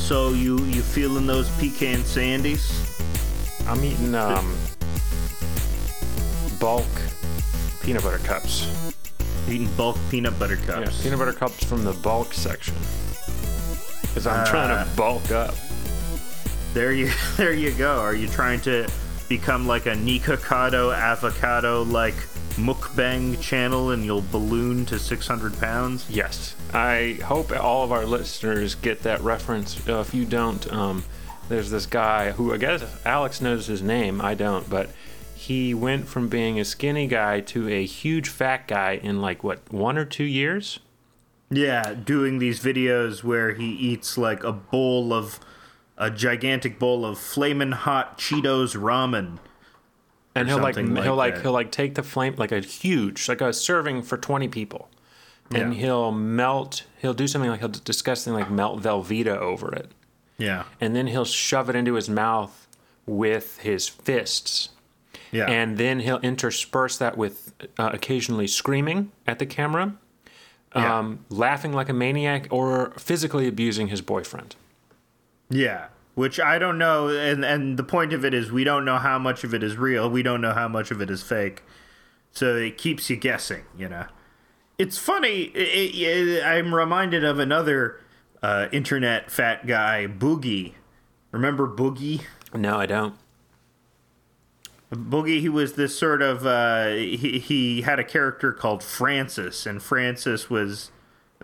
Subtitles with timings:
[0.00, 2.86] So you you feeling those pecan sandies?
[3.68, 4.56] I'm eating um,
[6.58, 6.86] bulk
[7.82, 8.66] peanut butter cups.
[9.48, 11.02] Eating bulk peanut butter Yeah, cups.
[11.02, 12.74] peanut butter cups from the bulk section.
[14.02, 15.54] Because I'm trying Uh, to bulk up.
[16.74, 18.00] There you there you go.
[18.00, 18.88] Are you trying to
[19.28, 22.16] become like a Nikocado avocado like
[22.64, 26.06] mukbang channel and you'll balloon to 600 pounds?
[26.08, 26.54] Yes.
[26.72, 29.88] I hope all of our listeners get that reference.
[29.88, 31.04] Uh, if you don't, um,
[31.48, 34.20] there's this guy who I guess Alex knows his name.
[34.20, 34.90] I don't, but
[35.34, 39.72] he went from being a skinny guy to a huge fat guy in like what
[39.72, 40.80] one or two years.
[41.50, 45.40] Yeah, doing these videos where he eats like a bowl of
[45.96, 49.38] a gigantic bowl of flamin' hot Cheetos ramen.
[50.34, 51.42] And he'll like, like he'll like that.
[51.42, 54.88] he'll like take the flame like a huge like a serving for 20 people
[55.52, 55.80] and Yeah.
[55.80, 59.90] he'll melt he'll do something like he'll discuss something like melt velveeta over it
[60.38, 60.64] Yeah.
[60.80, 62.66] and then he'll shove it into his mouth
[63.06, 64.68] with his fists
[65.32, 65.46] Yeah.
[65.50, 69.94] and then he'll intersperse that with uh, occasionally screaming at the camera
[70.76, 70.98] Yeah.
[70.98, 74.54] um, laughing like a maniac or physically abusing his boyfriend
[75.48, 75.86] Yeah,
[76.20, 79.18] which I don't know, and and the point of it is we don't know how
[79.18, 80.08] much of it is real.
[80.10, 81.62] We don't know how much of it is fake,
[82.30, 83.64] so it keeps you guessing.
[83.76, 84.06] You know,
[84.78, 85.44] it's funny.
[85.54, 88.00] It, it, I'm reminded of another
[88.42, 90.74] uh, internet fat guy, Boogie.
[91.32, 92.22] Remember Boogie?
[92.54, 93.14] no i don't
[94.92, 99.80] Boogie, he was this sort of uh, he he had a character called Francis, and
[99.80, 100.90] Francis was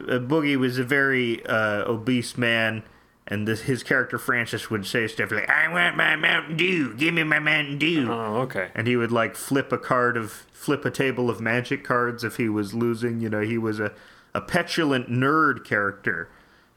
[0.01, 2.83] uh, Boogie was a very uh, obese man,
[3.29, 7.15] and this his character Francis would say stuff like "I want my Mountain Dew, give
[7.15, 8.71] me my Mountain Dew," oh okay.
[8.75, 12.37] And he would like flip a card of flip a table of magic cards if
[12.37, 13.21] he was losing.
[13.21, 13.93] You know, he was a
[14.35, 16.29] a petulant nerd character,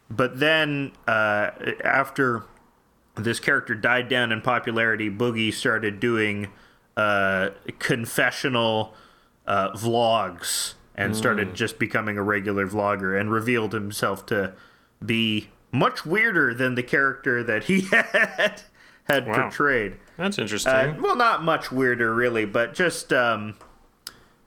[0.09, 1.51] but then uh,
[1.83, 2.43] after
[3.15, 6.47] this character died down in popularity, Boogie started doing
[6.95, 7.49] uh,
[7.79, 8.93] confessional
[9.45, 14.53] uh, vlogs and started just becoming a regular vlogger and revealed himself to
[15.05, 18.62] be much weirder than the character that he had
[19.03, 19.41] had Wow.
[19.50, 19.96] portrayed.
[20.18, 23.56] that's interesting Uh, well, not much weirder, really, but just um,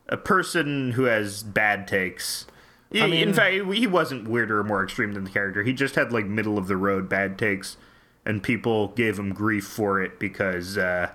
[0.08, 2.46] a person who has bad takes.
[2.94, 5.62] I mean- in fact, he wasn't weirder or more extreme than the character.
[5.62, 7.76] He just had like middle of the road bad takes,
[8.24, 11.10] and people gave him grief for it because uh,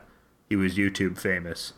[0.50, 1.74] he was YouTube famous.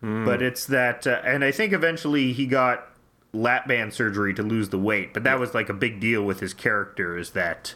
[0.00, 2.88] But it's that, uh, and I think eventually he got
[3.32, 5.14] lap band surgery to lose the weight.
[5.14, 7.16] But that was like a big deal with his character.
[7.16, 7.74] Is that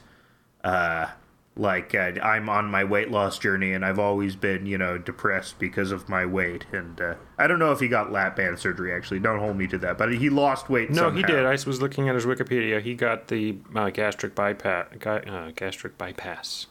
[0.64, 1.08] uh,
[1.56, 5.58] like uh, I'm on my weight loss journey and I've always been, you know, depressed
[5.58, 6.66] because of my weight.
[6.72, 9.20] And uh, I don't know if he got lap band surgery actually.
[9.20, 10.90] Don't hold me to that, but he lost weight.
[10.90, 11.46] No, he did.
[11.46, 12.82] I was looking at his Wikipedia.
[12.82, 14.88] He got the uh, gastric bypass.
[15.04, 16.66] Uh, gastric bypass.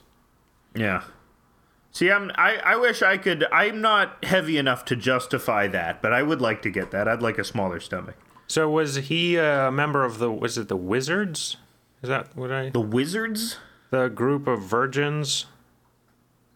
[0.76, 1.04] Yeah.
[1.92, 2.30] See, I'm.
[2.36, 3.46] I, I wish I could.
[3.52, 7.08] I'm not heavy enough to justify that, but I would like to get that.
[7.08, 8.18] I'd like a smaller stomach.
[8.48, 10.32] So was he a member of the?
[10.32, 11.58] Was it the Wizards?
[12.02, 12.70] Is that what I?
[12.70, 13.58] The wizards?
[13.90, 15.48] The group of virgins.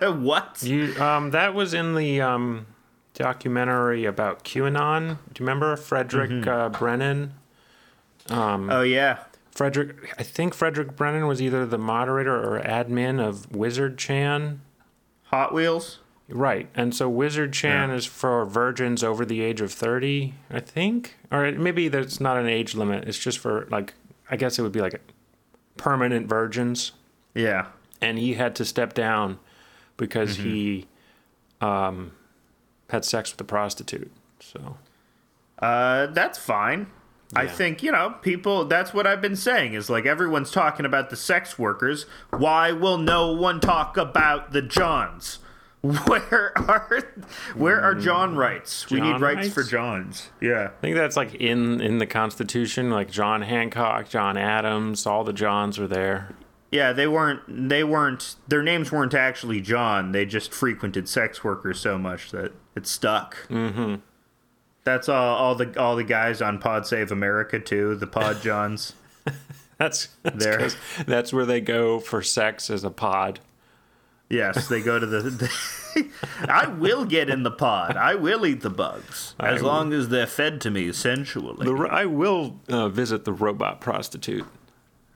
[0.00, 0.62] what?
[0.62, 2.66] You um that was in the um
[3.12, 5.18] documentary about QAnon.
[5.34, 7.34] Do you remember Frederick uh, Brennan?
[8.70, 9.18] Oh yeah.
[9.50, 14.60] Frederick, I think Frederick Brennan was either the moderator or admin of Wizard Chan.
[15.24, 15.98] Hot Wheels.
[16.28, 16.68] Right.
[16.74, 17.94] And so Wizard Chan Yeah.
[17.96, 21.16] is for virgins over the age of 30, I think.
[21.30, 23.08] Or maybe there's not an age limit.
[23.08, 23.94] It's just for, like,
[24.30, 25.00] I guess it would be like
[25.78, 26.92] permanent virgins.
[27.34, 27.66] Yeah.
[28.02, 29.38] And he had to step down
[29.96, 30.86] because he
[31.60, 32.12] um,
[32.90, 34.12] had sex with a prostitute.
[34.40, 34.76] So,
[35.60, 36.86] Uh, that's fine.
[37.34, 41.10] I think, you know, people, that's what I've been saying is like everyone's talking about
[41.10, 42.06] the sex workers.
[42.30, 45.38] Why will no one talk about the Johns?
[45.82, 47.04] Where are
[47.54, 48.90] where are John rights?
[48.90, 49.62] we need John rights for?
[49.62, 50.28] Johns.
[50.40, 50.70] Yeah.
[50.76, 55.32] I think that's like in in the Constitution, like John Hancock, John Adams, all the
[55.32, 56.34] Johns were there.
[56.72, 60.10] Yeah, they weren't they weren't their names weren't actually John.
[60.10, 63.36] They just frequented sex workers so much that it stuck.
[63.48, 63.96] Mm-hmm.
[64.82, 68.94] That's all all the all the guys on Pod Save America too, the Pod Johns.
[69.78, 70.68] That's, that's There.
[71.06, 73.38] That's where they go for sex as a pod.
[74.30, 75.50] Yes, they go to the.
[76.48, 77.96] I will get in the pod.
[77.96, 81.64] I will eat the bugs as I long as they're fed to me sensually.
[81.66, 84.44] The, I will uh, visit the robot prostitute.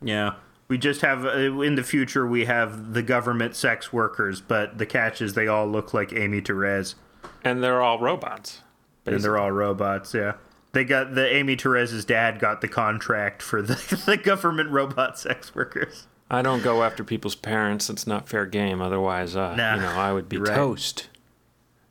[0.01, 0.35] yeah,
[0.69, 4.87] we just have uh, in the future we have the government sex workers, but the
[4.87, 6.95] catch is they all look like Amy Therese,
[7.45, 8.63] And they're all robots.
[9.05, 10.15] and they're all robots.
[10.15, 10.35] Yeah,
[10.73, 13.75] they got the Amy Therese's dad got the contract for the,
[14.07, 16.07] the government robot sex workers.
[16.33, 17.91] I don't go after people's parents.
[17.91, 18.81] It's not fair game.
[18.81, 20.55] Otherwise, uh, Nah, you know, I would be right.
[20.55, 21.09] toast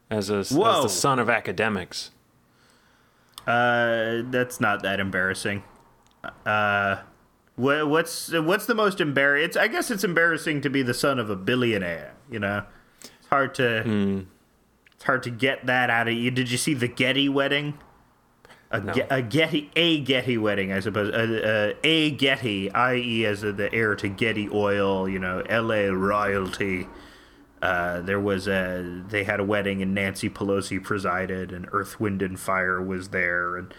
[0.09, 2.11] as a as the son of academics.
[3.47, 5.63] Uh, that's not that embarrassing.
[6.45, 6.97] Uh,
[7.57, 9.61] wha- what's what's the most embarrassing?
[9.61, 12.13] I guess it's embarrassing to be the son of a billionaire.
[12.29, 12.63] You know,
[13.03, 14.25] it's hard to
[14.93, 16.29] it's hard to get that out of you.
[16.31, 17.77] Did you see the Getty wedding?
[18.71, 18.93] A, No.
[18.93, 21.13] Ge- a Getty a Getty wedding, I suppose.
[21.13, 25.09] Uh, uh, a Getty, i.e., as the heir to Getty Oil.
[25.09, 25.89] You know, L.A.
[25.93, 26.87] royalty.
[27.61, 32.21] Uh, there was a they had a wedding and Nancy Pelosi presided and Earth Wind
[32.23, 33.71] and Fire was there and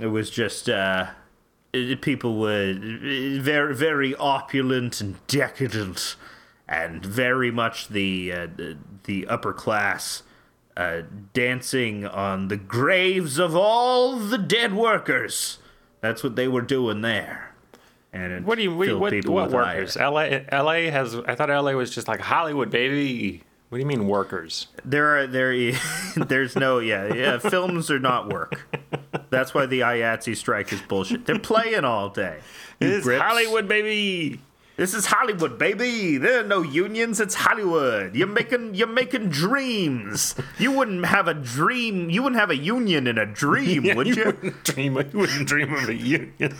[0.00, 1.08] it was just uh,
[1.74, 6.16] it- people were very very opulent and decadent
[6.66, 10.22] and very much the uh, the- the upper class
[10.76, 11.02] uh,
[11.32, 15.58] dancing on the graves of all the dead workers.
[16.00, 17.54] That's what they were doing there.
[18.12, 19.96] And What do you what, filled what, what workers?
[19.96, 23.42] LA LA has I thought LA was just like Hollywood, baby.
[23.68, 24.66] What do you mean workers?
[24.84, 25.72] There are there
[26.16, 28.68] there's no yeah yeah films are not work.
[29.30, 31.24] That's why the IATSE strike is bullshit.
[31.24, 32.40] They're playing all day.
[32.80, 33.06] It's.
[33.06, 34.40] Hollywood, baby.
[34.76, 36.16] This is Hollywood, baby.
[36.16, 37.20] There are no unions.
[37.20, 38.16] It's Hollywood.
[38.16, 40.34] You're making you're making dreams.
[40.58, 42.08] You wouldn't have a dream.
[42.08, 44.14] You wouldn't have a union in a dream, would you?
[44.14, 46.32] You wouldn't dream you wouldn't dream of a union.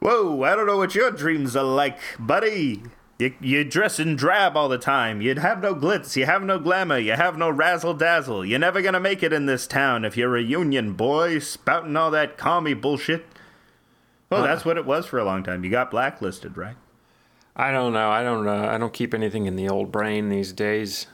[0.00, 2.82] Whoa, I don't know what your dreams are like, buddy.
[3.18, 5.20] You, you dress in drab all the time.
[5.20, 6.16] You'd have no glitz.
[6.16, 6.98] You have no glamour.
[6.98, 8.44] You have no razzle dazzle.
[8.44, 12.10] You're never gonna make it in this town if you're a union boy spouting all
[12.10, 13.24] that commie bullshit.
[14.32, 15.64] Well, that's what it was for a long time.
[15.64, 16.76] You got blacklisted, right?
[17.54, 18.10] I don't know.
[18.10, 18.64] I don't know.
[18.68, 21.06] I don't keep anything in the old brain these days.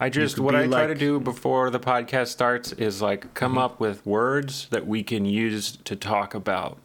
[0.00, 3.80] I just what I try to do before the podcast starts is like come up
[3.80, 6.78] with words that we can use to talk about.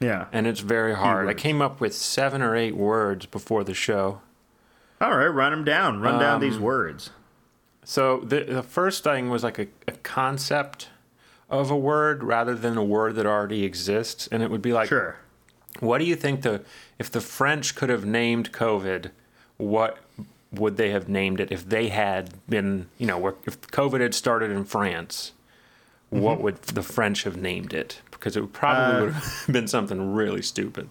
[0.00, 0.26] Yeah.
[0.32, 1.28] And it's very hard.
[1.28, 4.20] I came up with 7 or 8 words before the show.
[5.00, 6.00] All right, run them down.
[6.00, 7.10] Run down these Um, words.
[7.84, 10.88] So the the first thing was like a, a concept
[11.50, 14.88] of a word rather than a word that already exists and it would be like
[14.88, 15.16] Sure.
[15.80, 16.62] What do you think the
[16.98, 19.10] if the French could have named COVID,
[19.56, 19.98] what
[20.52, 24.50] would they have named it if they had been, you know, if COVID had started
[24.50, 25.32] in France?
[26.10, 28.00] What would the French have named it?
[28.10, 30.90] Because it probably Uh, would have been something really stupid.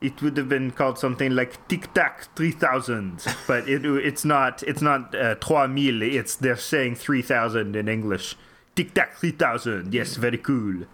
[0.00, 4.62] It would have been called something like Tic Tac 3000, but it, it's not.
[4.62, 6.02] It's not uh, 3000.
[6.02, 8.36] It's they're saying 3000 in English.
[8.78, 9.92] Tic Tac 3000.
[9.92, 10.84] Yes, very cool.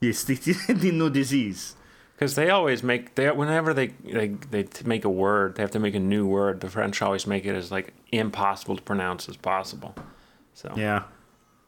[0.00, 0.28] Yes,
[0.68, 1.74] no disease.
[2.14, 5.80] Because they always make they whenever they, they they make a word, they have to
[5.80, 6.60] make a new word.
[6.60, 9.96] The French always make it as like impossible to pronounce as possible.
[10.54, 11.02] So Yeah.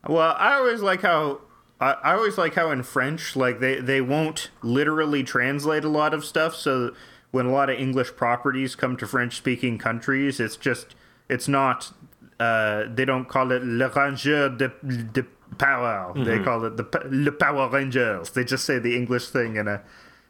[0.08, 1.40] Well, I always like how
[1.80, 6.14] I, I always like how in French, like they they won't literally translate a lot
[6.14, 6.54] of stuff.
[6.54, 6.94] So
[7.32, 10.94] when a lot of English properties come to French speaking countries, it's just
[11.28, 11.92] it's not.
[12.38, 14.68] Uh, they don't call it le Ranger de,
[15.12, 15.24] de
[15.58, 16.12] Power.
[16.16, 18.30] They call it the le Power Rangers.
[18.30, 19.80] They just say the English thing in a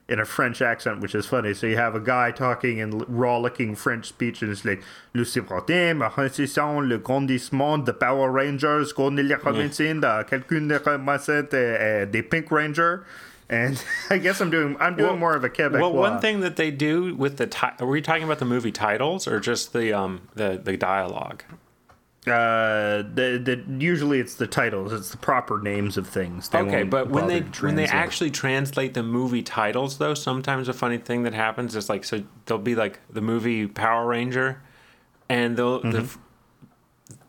[0.07, 1.55] in a French accent, which is funny.
[1.55, 4.83] So you have a guy talking in rollicking French speech, and it's like
[5.15, 12.07] Le Récession, le grandissement de Power Rangers, qu'on les remercie de quelqu'un de remercier de-
[12.11, 13.05] des Pink Ranger.
[13.49, 15.81] And I guess I'm doing I'm doing Well- more of a Quebec.
[15.81, 18.73] Well, one thing that they do with the ti- are we talking about the movie
[18.73, 21.45] titles or just the um the the dialogue?
[22.27, 26.49] Uh, the, the usually it's the titles, it's the proper names of things.
[26.49, 30.73] They Okay, but when they when they actually translate the movie titles, though, sometimes a
[30.73, 34.63] funny thing that happens is like so there'll be like the movie Power Ranger,
[35.29, 35.99] and they'll the Mm-hmm.
[36.05, 36.19] f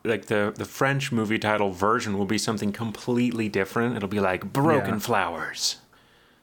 [0.04, 3.96] like the the French movie title version will be something completely different.
[3.98, 5.00] It'll be like Broken Yeah.
[5.00, 5.78] Flowers.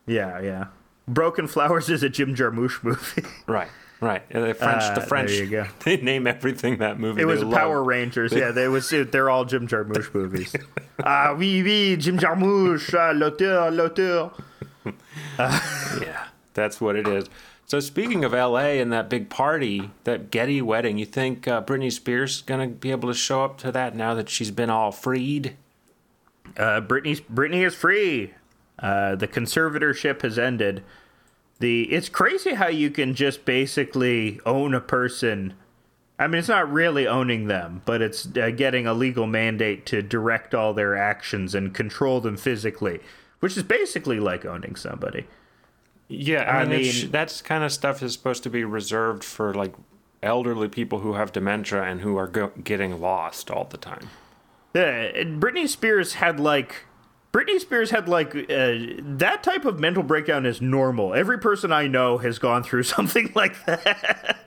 [0.06, 0.66] yeah, yeah.
[1.08, 3.22] Broken Flowers is a Jim Jarmusch movie.
[3.46, 3.68] Right,
[4.02, 4.28] right.
[4.28, 5.66] The French, Uh, the there French, you go.
[5.84, 7.22] they name everything that movie.
[7.22, 7.86] It was Power love.
[7.86, 8.32] Rangers.
[8.32, 10.54] Yeah, they was they're all Jim Jarmusch movies.
[11.04, 14.30] Ah oui oui, Jim Jarmusch, ah, l'auteur, l'auteur.
[15.38, 17.28] Yeah, that's what it is.
[17.66, 21.90] So speaking of LA and that big party, that Getty wedding, you think uh, Britney
[21.90, 24.92] Spears is gonna be able to show up to that now that she's been all
[24.92, 25.56] freed?
[26.56, 28.34] Uh, Britney's Britney is free.
[28.78, 30.82] Uh, the conservatorship has ended.
[31.62, 35.54] The it's crazy how you can just basically own a person.
[36.18, 40.02] I mean, it's not really owning them, but it's uh, getting a legal mandate to
[40.02, 42.98] direct all their actions and control them physically,
[43.38, 45.28] which is basically like owning somebody.
[46.08, 49.72] Yeah, I, I mean, that's kind of stuff is supposed to be reserved for like
[50.20, 54.10] elderly people who have dementia and who are go- getting lost all the time.
[54.74, 56.86] Yeah, Britney Spears had like
[57.32, 61.14] Britney Spears had like uh, that type of mental breakdown is normal.
[61.14, 64.38] Every person I know has gone through something like that.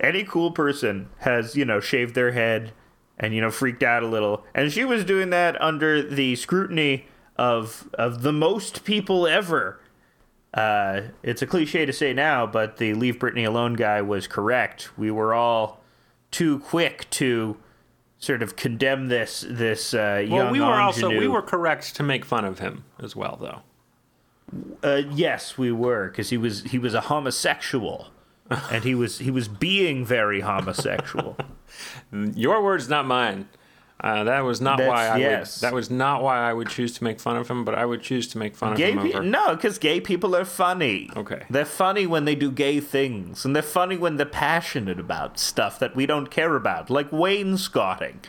[0.00, 2.72] Any cool person has, you know, shaved their head
[3.18, 4.44] and you know freaked out a little.
[4.54, 7.06] And she was doing that under the scrutiny
[7.36, 9.80] of of the most people ever.
[10.54, 14.96] Uh, it's a cliche to say now, but the "Leave Britney Alone" guy was correct.
[14.96, 15.82] We were all
[16.30, 17.56] too quick to
[18.20, 22.02] sort of condemn this this uh, young Well, we were also we were correct to
[22.02, 23.62] make fun of him as well, though.
[24.82, 28.08] Uh, yes, we were, because he was he was a homosexual,
[28.70, 31.36] and he was he was being very homosexual.
[32.12, 33.48] Your words, not mine.
[34.02, 35.60] Uh, that was not That's- why I yes.
[35.60, 35.66] would.
[35.68, 38.00] That was not why I would choose to make fun of him, but I would
[38.00, 39.20] choose to make fun gay of him people?
[39.20, 39.28] over.
[39.28, 41.10] No, because gay people are funny.
[41.14, 41.42] Okay.
[41.50, 45.78] they're funny when they do gay things, and they're funny when they're passionate about stuff
[45.78, 48.20] that we don't care about, like wainscoting,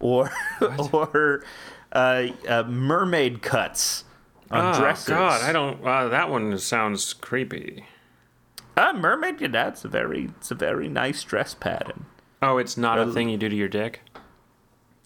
[0.00, 0.30] or
[0.92, 1.44] or
[1.92, 4.02] uh, uh, mermaid cuts
[4.50, 5.08] on Oh dresses.
[5.08, 5.84] God, I don't.
[5.86, 7.84] Uh, that one sounds creepy.
[8.76, 9.40] Ah, mermaid.
[9.40, 12.06] Yeah, that's a very it's a very nice dress pattern.
[12.42, 14.00] Oh, it's not Uh, a thing you do to your dick.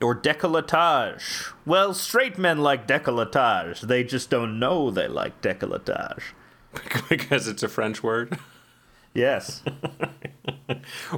[0.01, 1.53] Or decolletage.
[1.65, 3.83] Well, straight men like decolletage.
[3.83, 6.23] They just don't know they like decolletage.
[7.09, 8.39] because it's a French word.
[9.15, 9.63] Yes.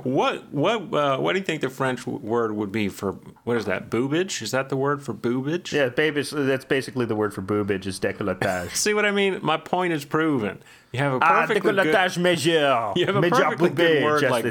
[0.02, 3.12] What what uh, what do you think the French word would be for
[3.44, 3.90] what is that?
[3.90, 4.42] Boobage?
[4.42, 5.72] Is that the word for boobage?
[5.72, 8.70] yeah, baby, that's basically the word for boobage is decolletage.
[8.76, 9.40] See what I mean?
[9.42, 10.62] My point is proven.
[10.92, 12.96] You have a ah, perfectly good, decolletage majeur.
[12.96, 14.44] you have a Major perfectly good word like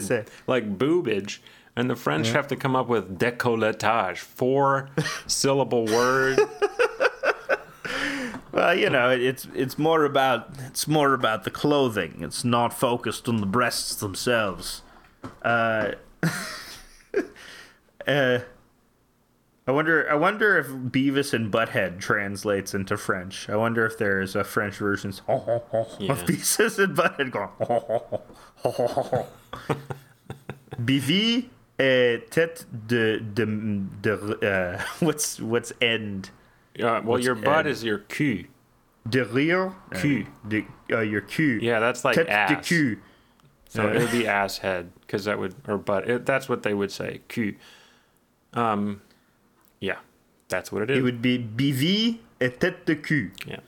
[0.48, 1.39] like boobage,
[1.75, 4.89] and the French have to come up with décolletage, four
[5.27, 6.39] syllable word.
[8.55, 12.22] Well, you know, it's it's more about it's more about the clothing.
[12.22, 14.82] It's not focused on the breasts themselves.
[15.41, 15.91] Uh,
[18.08, 18.39] uh,
[19.67, 20.10] I wonder.
[20.10, 23.50] I wonder if Beavis and Butthead translates into French.
[23.50, 27.50] I wonder if there's a French version of Beavis and Butthead going.
[30.82, 33.46] Bivi et tête de de
[34.01, 34.13] de.
[34.46, 36.29] Uh, what's what's end?
[36.82, 37.72] Uh, well, your butt Ed?
[37.72, 38.46] is your cul.
[39.08, 39.74] De rire.
[39.91, 40.24] Cul.
[40.48, 41.60] De, uh, your cul.
[41.62, 42.67] Yeah, that's like Tête de ass.
[42.70, 42.96] cul.
[43.70, 46.10] So it would be ass head because that would or butt.
[46.10, 47.22] It, that's what they would say.
[47.29, 47.51] Cul.
[48.53, 49.01] Um,
[49.79, 49.98] yeah,
[50.50, 50.98] that's what it is.
[50.98, 53.32] It would be BV et tête de cul.
[53.46, 53.60] yeah.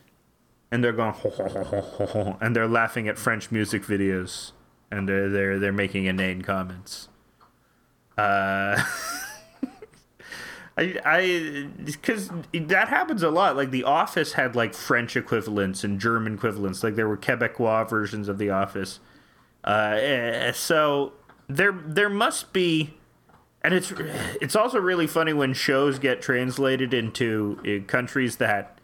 [0.69, 3.83] And they're going ho, ho, ho, ho, ho, ho, and they're laughing at French music
[3.83, 4.51] videos
[4.91, 7.07] and they're they're they're making inane comments.
[8.17, 8.83] Uh
[10.77, 13.55] I I because that happens a lot.
[13.55, 16.83] Like The Office had like French equivalents and German equivalents.
[16.83, 19.00] Like there were Quebecois versions of The Office.
[19.63, 21.13] Uh, eh, so
[21.47, 22.93] there there must be,
[23.63, 23.91] and it's
[24.39, 28.77] it's also really funny when shows get translated into uh, countries that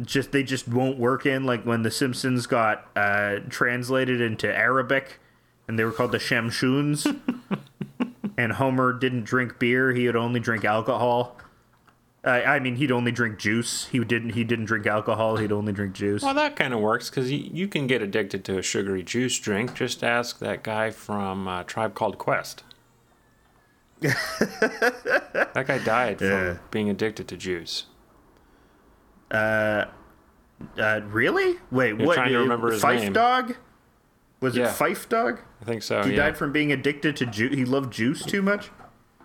[0.00, 1.44] just they just won't work in.
[1.44, 5.20] Like when The Simpsons got uh, translated into Arabic,
[5.68, 7.20] and they were called the Shamshuns.
[8.42, 11.36] and Homer didn't drink beer; he would only drink alcohol.
[12.24, 13.86] Uh, I mean, he'd only drink juice.
[13.88, 14.30] He didn't.
[14.30, 15.36] He didn't drink alcohol.
[15.36, 16.22] He'd only drink juice.
[16.22, 19.38] Well, that kind of works because you, you can get addicted to a sugary juice
[19.38, 19.74] drink.
[19.74, 22.62] Just ask that guy from uh, Tribe Called Quest.
[24.00, 26.56] that guy died from Yeah.
[26.70, 27.86] being addicted to juice.
[29.30, 29.86] Uh,
[30.76, 31.56] really?
[31.70, 32.14] Wait, You're what?
[32.14, 33.12] trying to uh, remember his Phife name.
[33.12, 33.56] Dawg?
[34.42, 34.64] Was Yeah.
[34.68, 35.38] it Phife Dawg?
[35.60, 36.02] I think so.
[36.02, 36.16] He yeah.
[36.16, 37.54] died from being addicted to juice.
[37.54, 38.70] He loved juice too much.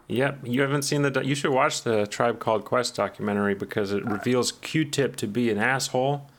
[0.07, 0.39] Yep.
[0.45, 1.11] You haven't seen the.
[1.11, 5.49] do- You should watch the Tribe Called Quest documentary because it reveals Q-Tip to be
[5.49, 6.29] an asshole.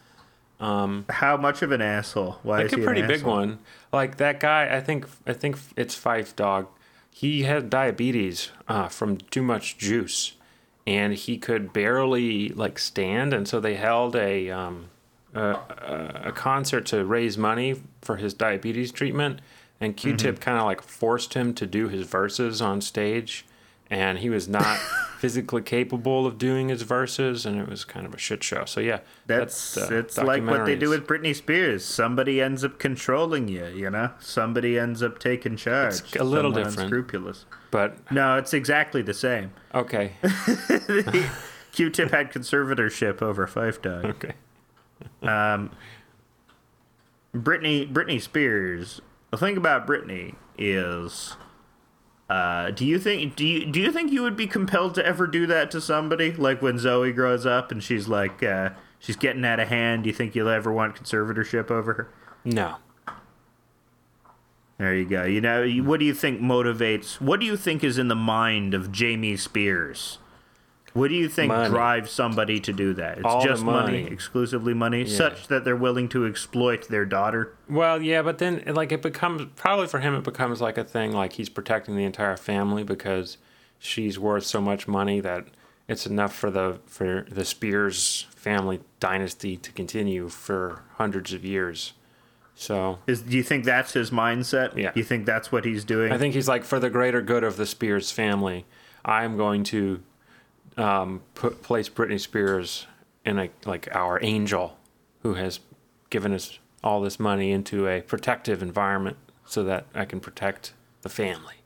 [0.61, 2.38] How much of an asshole?
[2.42, 3.58] Why like a pretty big one.
[3.92, 6.66] Like that guy, I think I think it's Phife Dawg.
[7.11, 10.35] He had diabetes uh, from too much juice,
[10.87, 14.87] and he could barely like stand, and so they held a um,
[15.38, 19.40] a, concert to raise money for his diabetes treatment,
[19.80, 20.42] and Q-Tip Mm-hmm.
[20.42, 23.45] kind of like forced him to do his verses on stage,
[23.90, 24.76] and he was not
[25.18, 28.64] physically capable of doing his verses, and it was kind of a shit show.
[28.64, 31.85] So yeah, That's uh, it's like what they do with Britney Spears.
[31.85, 34.11] Somebody ends up controlling you, you know.
[34.21, 36.00] Somebody ends up taking charge.
[36.00, 36.92] It's a little Someone different.
[36.92, 37.45] Unscrupulous.
[37.71, 39.50] But No, it's exactly the same.
[39.75, 40.12] okay,
[41.73, 44.04] Q-Tip had conservatorship over Phife Dawg.
[44.16, 44.33] okay.
[47.35, 49.00] Britney Britney Spears.
[49.31, 51.37] The thing about Britney is,
[52.31, 55.26] uh, do you think do you do you think you would be compelled to ever
[55.26, 56.33] do that to somebody?
[56.33, 60.05] Like when Zoe grows up and she's like uh, she's getting out of hand.
[60.05, 62.09] Do you think you'll ever want conservatorship over her?
[62.45, 62.76] No.
[64.78, 65.25] There you go.
[65.25, 67.21] You know, what do you think motivates?
[67.21, 70.19] What do you think is in the mind of Jamie Spears
[70.95, 71.68] What do you think Money.
[71.68, 73.18] drives somebody to do that?
[73.18, 74.02] It's All just money.
[74.02, 74.12] money.
[74.12, 75.16] exclusively money, Yeah.
[75.16, 77.54] such that they're willing to exploit their daughter.
[77.68, 81.12] Well, yeah, but then like it becomes probably for him it becomes like a thing
[81.12, 83.38] like he's protecting the entire family because
[83.78, 85.45] she's worth so much money that
[85.87, 91.92] it's enough for the for the Spears family dynasty to continue for hundreds of years.
[92.54, 94.76] So Is do you think that's his mindset?
[94.76, 94.90] Yeah.
[94.95, 96.12] You think that's what he's doing?
[96.12, 98.64] I think he's like for the greater good of the Spears family,
[99.04, 100.02] I'm going to
[100.78, 102.87] um, put place Britney Spears
[103.25, 104.78] in a like our angel
[105.23, 105.61] who has
[106.11, 111.08] given us all this money into a protective environment so that I can protect the
[111.08, 111.56] family.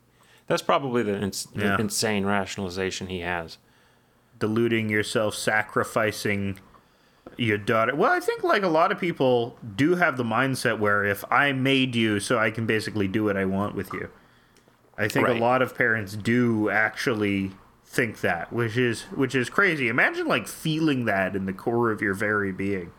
[0.46, 3.58] That's probably the, ins- the insane rationalization he has.
[4.38, 6.58] deluding yourself, sacrificing
[7.36, 7.94] your daughter.
[7.94, 11.52] Well, I think like a lot of people do have the mindset where if I
[11.52, 14.08] made you so I can basically do what I want with you.
[14.98, 15.36] I think Right.
[15.36, 17.52] a lot of parents do actually
[17.92, 19.88] think that, which is which is crazy.
[19.88, 22.90] Imagine like feeling that in the core of your very being.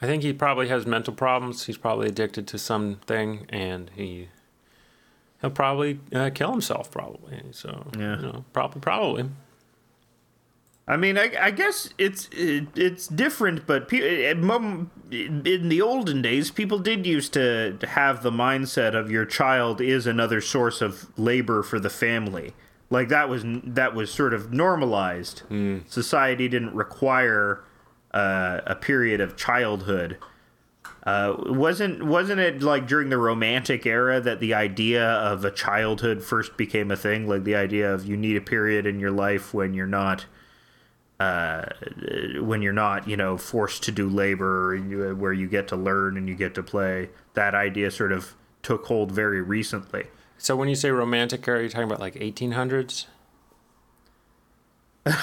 [0.00, 1.66] I think he probably has mental problems.
[1.66, 4.28] He's probably addicted to something, and he
[5.40, 6.90] he'll probably uh, kill himself.
[6.90, 7.40] Probably.
[7.50, 8.16] So Yeah.
[8.16, 9.28] you know, probably probably.
[10.90, 16.50] I mean, I, I guess it's it, it's different, but pe- in the olden days,
[16.50, 21.62] people did used to have the mindset of your child is another source of labor
[21.62, 22.54] for the family.
[22.90, 25.42] Like that was that was sort of normalized.
[25.88, 27.64] Society didn't require
[28.12, 30.18] uh, a period of childhood.
[31.04, 36.22] Uh, wasn't wasn't it like during the romantic era that the idea of a childhood
[36.22, 37.26] first became a thing?
[37.26, 40.26] Like the idea of you need a period in your life when you're not
[41.20, 41.64] uh,
[42.40, 45.76] when you're not, you know, forced to do labor, and you, where you get to
[45.76, 47.10] learn and you get to play.
[47.34, 50.06] That idea sort of took hold very recently.
[50.38, 53.06] So when you say romantic era, you're talking about like 1800s?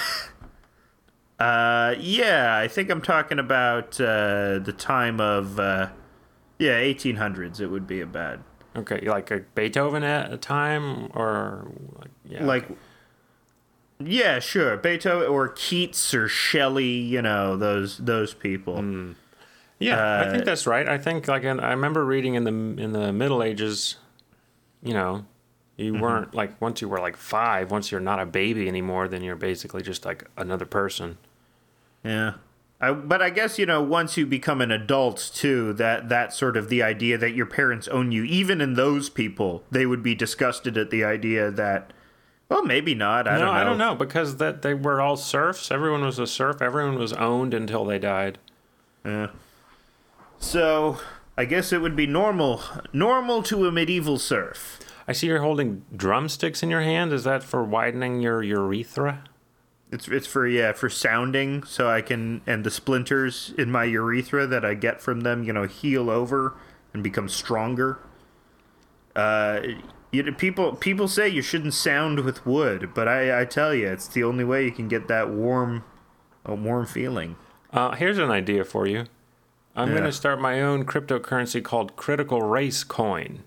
[1.38, 5.90] Uh, yeah, I think I'm talking about uh, the time of, uh,
[6.58, 7.60] yeah, 1800s.
[7.60, 8.42] It would be a bad
[8.76, 12.68] Okay, like a Beethoven at a time, or like yeah, like.
[14.00, 16.90] Yeah, sure, Beethoven or Keats or Shelley.
[16.90, 19.16] You know those those people.
[19.80, 20.88] yeah, I uh, think that's right.
[20.90, 23.96] I think like in, I remember reading in the in the Middle Ages,
[24.86, 25.26] you know,
[25.76, 26.02] you Mm-hmm.
[26.02, 29.36] weren't like once you were like five, once you're not a baby anymore, then you're
[29.36, 31.18] basically just like another person.
[32.04, 32.36] Yeah.
[32.80, 36.56] I, but I guess you know once you become an adult too that that sort
[36.58, 40.14] of the idea that your parents own you even in those people they would be
[40.14, 41.92] disgusted at the idea that
[42.50, 45.16] well maybe not I no, don't know I don't know because that they were all
[45.16, 45.72] serfs.
[45.72, 46.62] Everyone was a serf.
[46.62, 48.40] Everyone was owned until they died.
[49.06, 49.28] Yeah.
[50.40, 51.00] So
[51.38, 52.62] I guess it would be normal
[52.94, 54.80] normal to a medieval serf.
[55.08, 57.14] I see you're holding drumsticks in your hand.
[57.14, 59.24] Is that for widening your urethra?
[59.92, 64.48] It's it's for yeah for sounding so I can and the splinters in my urethra
[64.48, 66.56] that I get from them you know heal over
[66.94, 68.00] and become stronger.
[69.16, 69.62] Uh,
[70.12, 73.88] you know, people people say you shouldn't sound with wood, but I I tell you
[73.88, 75.84] it's the only way you can get that warm,
[76.46, 77.36] a warm feeling.
[77.72, 79.06] Uh, here's an idea for you.
[79.76, 79.96] I'm Yeah.
[79.96, 83.44] going to start my own cryptocurrency called Critical Race Coin.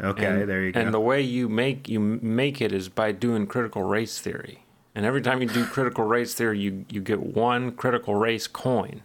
[0.00, 0.80] Okay, And- there you go.
[0.80, 4.64] And the way you make you make it is by doing critical race theory.
[4.94, 9.02] And every time you do critical race theory, you you get one critical race coin.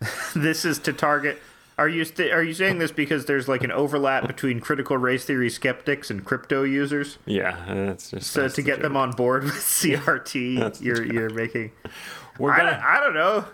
[0.34, 1.40] this is to target.
[1.78, 5.24] Are you st- are you saying this because there's like an overlap between critical race
[5.26, 7.18] theory skeptics and crypto users?
[7.26, 8.82] Yeah, that's just So that's to the get joke.
[8.82, 11.72] them on board with CRT, you're you're making.
[12.38, 13.44] We're gonna, don't, I don't know.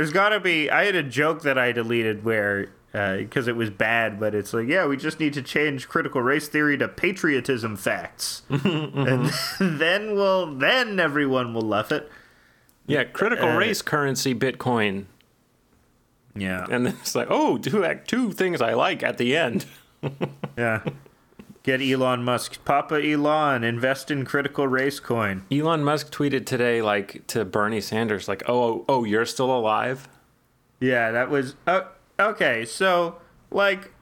[0.00, 0.70] There's got to be.
[0.70, 4.66] I had a joke that I deleted where because it was bad, but it's like,
[4.66, 10.54] yeah, we just need to change critical race theory to patriotism facts, and then we'll
[10.56, 12.10] then everyone will love it.
[12.86, 15.04] yeah, critical uh, race currency Bitcoin.
[16.34, 19.66] Yeah, And then it's like, oh, two like, two things I like at the end.
[20.56, 20.82] yeah.
[21.70, 25.44] Get Elon Musk, Papa Elon, invest in critical race coin.
[25.52, 30.08] Elon Musk tweeted today, like to Bernie Sanders, like, "Oh, oh, you're still alive."
[30.80, 31.82] Yeah, that was uh,
[32.18, 32.64] okay.
[32.64, 33.20] So,
[33.52, 33.92] like,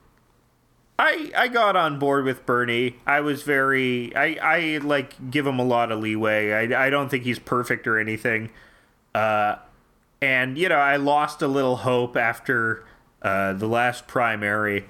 [0.99, 2.97] I I got on board with Bernie.
[3.07, 6.53] I was very I I like give him a lot of leeway.
[6.53, 8.49] I I don't think he's perfect or anything.
[9.15, 9.57] Uh,
[10.23, 12.87] and you know, I lost a little hope after
[13.21, 14.87] uh, the last primary.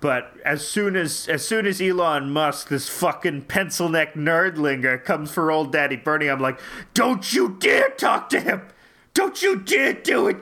[0.00, 5.30] But as soon as as soon as Elon Musk, this fucking pencil neck nerdlinger, comes
[5.30, 6.60] for old Daddy Bernie, I'm like,
[6.92, 8.62] don't you dare talk to him!
[9.14, 10.36] Don't you dare do it!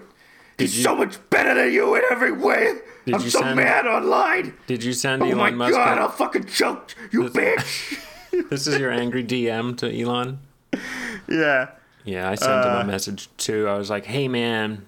[0.58, 2.78] He's you- so much better than you in every way.
[3.04, 4.54] Did I'm you so send- mad online.
[4.66, 5.74] Did you send Oh Elon my Musk?
[5.74, 8.00] god, a- I'll fucking choke you, bitch.
[8.50, 10.40] this is your angry DM to Elon.
[11.28, 11.68] yeah.
[12.04, 13.68] Yeah, I sent him a uh, message too.
[13.68, 14.86] I was like, "Hey, man,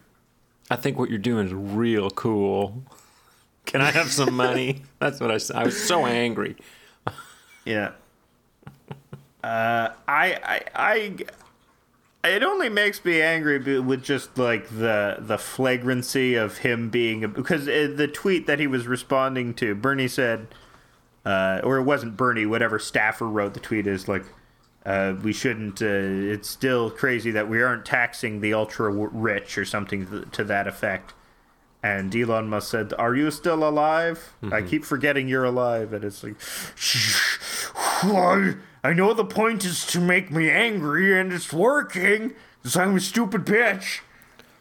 [0.69, 2.83] I think what you're doing is real cool.
[3.69, 5.57] Can I have some money?" That's what I said.
[5.57, 6.57] I was so angry.
[7.65, 7.93] Yeah.
[9.45, 10.63] Uh, I, I,
[12.25, 17.21] I, it only makes me angry with just like the the flagrancy of him being
[17.33, 20.49] because uh, the tweet that he was responding to, Bernie said,
[21.25, 24.25] uh, or it wasn't Bernie, whatever staffer wrote the tweet is like,
[24.85, 25.81] uh, we shouldn't.
[25.81, 30.67] Uh, it's still crazy that we aren't taxing the ultra rich or something to that
[30.67, 31.13] effect.
[31.83, 34.35] And Elon Musk said, "Are you still alive?
[34.51, 36.35] I keep forgetting you're alive." And it's like,
[38.03, 42.35] I, I know the point is to make me angry, and it's working.
[42.65, 44.01] Cause I'm a stupid bitch.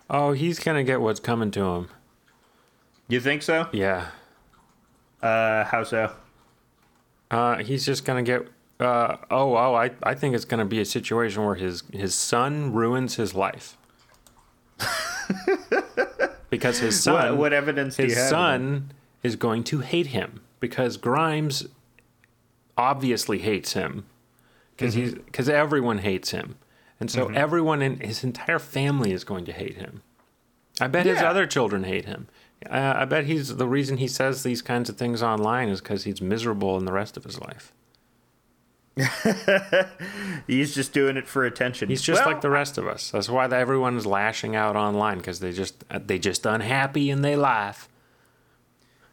[0.09, 1.89] Oh, he's gonna get what's coming to him.
[3.07, 3.67] You think so?
[3.71, 4.09] Yeah.
[5.21, 6.11] Uh, how so?
[7.31, 8.47] Uh, he's just gonna get.
[8.79, 12.73] Uh, oh, oh, I, I think it's gonna be a situation where his his son
[12.73, 13.75] ruins his life.
[16.49, 18.91] because his son, What, what evidence his son
[19.23, 21.67] is going to hate him because Grimes
[22.77, 24.05] obviously hates him
[24.75, 25.03] because Mm-hmm.
[25.03, 26.55] he's because everyone hates him,
[26.99, 30.01] and so everyone in his entire family is going to hate him.
[30.79, 32.27] I bet his other children hate him.
[32.69, 36.03] Uh, I bet he's the reason he says these kinds of things online is because
[36.03, 37.73] he's miserable in the rest of his life.
[40.47, 41.89] He's just doing it for attention.
[41.89, 43.11] He's just Well, like the rest of us.
[43.11, 47.37] That's why everyone is lashing out online because they just they just unhappy in their
[47.37, 47.89] life.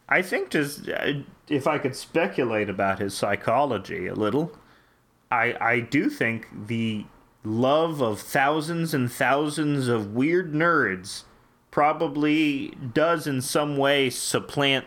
[0.08, 1.12] I think just uh,
[1.48, 4.52] if I could speculate about his psychology a little,
[5.30, 7.04] I I do think the
[7.42, 11.24] love of thousands and thousands of weird nerds
[11.70, 14.86] probably does in some way supplant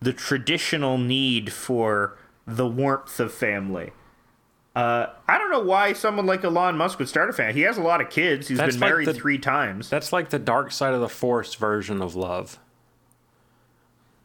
[0.00, 3.92] the traditional need for the warmth of family.
[4.78, 7.54] Uh, I don't know why someone like Elon Musk would start a family.
[7.54, 8.46] He has a lot of kids.
[8.46, 9.90] He's That's been like married the- three times.
[9.90, 12.60] That's like the dark side of the force version of love.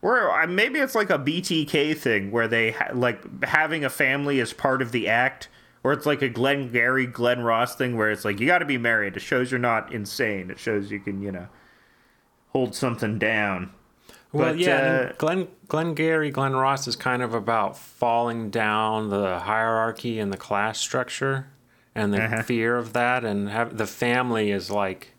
[0.03, 4.39] Or uh, maybe it's like a BTK thing where they ha- like having a family
[4.39, 5.49] is part of the act,
[5.83, 8.65] or it's like a Glenn Gary, Glen Ross thing where it's like you got to
[8.65, 9.17] be married.
[9.17, 10.51] It shows you're not insane.
[10.51, 11.47] It shows you can, you know,
[12.49, 13.71] hold something down.
[14.33, 19.09] Well, But, yeah, uh, Glenn Glenn Gary, Glen Ross is kind of about falling down
[19.09, 21.47] the hierarchy and the class structure
[21.95, 22.41] and the Uh-huh.
[22.41, 25.13] fear of that, and have the family is like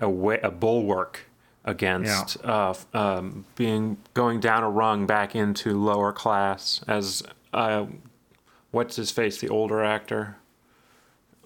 [0.00, 1.26] a wa- a bulwark
[1.66, 6.82] against uh, um, being going down a rung back into lower class.
[6.88, 7.22] As
[7.52, 7.84] uh,
[8.70, 10.36] what's his face, the older actor,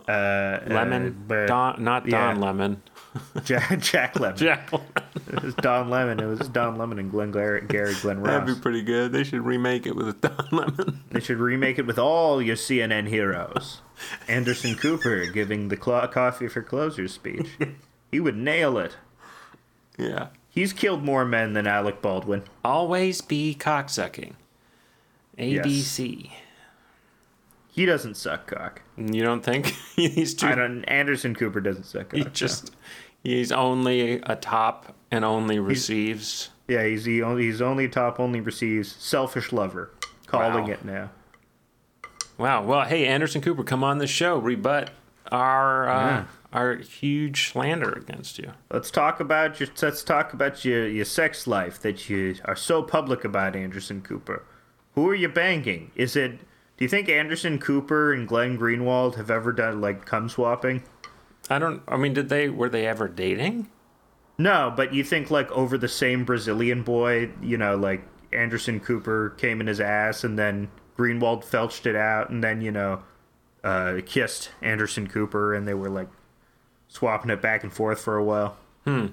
[0.08, 2.42] Uh, Lemon, uh, but Don, not Don yeah.
[2.46, 2.82] Lemon,
[3.44, 4.36] Jack, Jack Lemmon.
[4.36, 4.70] Jack.
[5.32, 6.20] It was Don Lemon.
[6.20, 9.12] It was Don Lemon and Glengarry, Gary Glenn That'd be pretty good.
[9.12, 11.00] They should remake it with Don Lemon.
[11.10, 13.80] They should remake it with all your CNN heroes.
[14.28, 17.48] Anderson Cooper giving the clo- coffee for closers speech.
[18.10, 18.96] He would nail it.
[19.98, 20.28] yeah.
[20.50, 22.42] He's killed more men than Alec Baldwin.
[22.64, 24.32] Always be cocksucking.
[25.38, 26.30] ABC.
[27.78, 28.82] He doesn't suck cock.
[28.96, 30.48] You don't think he's too?
[30.48, 30.82] I don't.
[30.86, 32.18] Anderson Cooper doesn't suck cock.
[32.18, 32.72] he just
[33.22, 36.50] he's only a top and only receives.
[36.66, 37.44] yeah, he's the only.
[37.44, 38.18] He's only a top.
[38.18, 39.92] Only receives selfish lover.
[40.26, 40.70] Calling Wow.
[40.70, 41.10] it now.
[42.36, 42.64] Wow.
[42.64, 44.90] Well, hey, Anderson Cooper, come on the show, rebut
[45.30, 46.24] our uh, Yeah.
[46.52, 48.52] our huge slander against you.
[48.72, 49.68] Let's talk about your.
[49.80, 54.42] Let's talk about your your sex life that you are so public about, Anderson Cooper.
[54.94, 55.92] Who are you banging?
[55.94, 56.40] Is it?
[56.78, 60.84] Do you think Anderson Cooper and Glenn Greenwald have ever done like cum swapping?
[61.50, 61.82] I don't.
[61.88, 62.48] I mean, did they?
[62.48, 63.68] Were they ever dating?
[64.38, 69.30] No, but you think like over the same Brazilian boy, you know, like Anderson Cooper
[69.30, 73.02] came in his ass and then Greenwald felched it out and then, you know,
[73.64, 76.08] uh, kissed Anderson Cooper and they were like
[76.86, 78.56] swapping it back and forth for a while.
[78.84, 79.06] Hmm.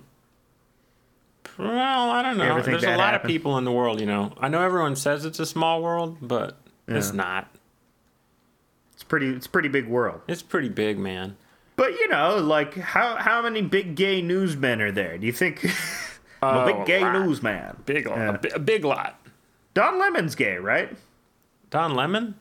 [1.57, 2.61] Well, I don't know.
[2.61, 3.23] There's a lot happened?
[3.23, 4.33] of people in the world, you know.
[4.37, 7.54] I know everyone says it's a small world, but it's not.
[8.95, 10.21] It's pretty it's pretty big world.
[10.27, 11.35] It's pretty big, man.
[11.75, 15.17] But you know, like how how many big gay newsmen are there?
[15.17, 15.63] Do you think
[16.41, 17.13] I'm a Oh, big gay lot.
[17.13, 17.77] newsman?
[17.85, 18.37] Big, Yeah.
[18.53, 19.19] a, big lot.
[19.73, 20.95] Don Lemon's gay, right?
[21.69, 22.35] Don Lemon?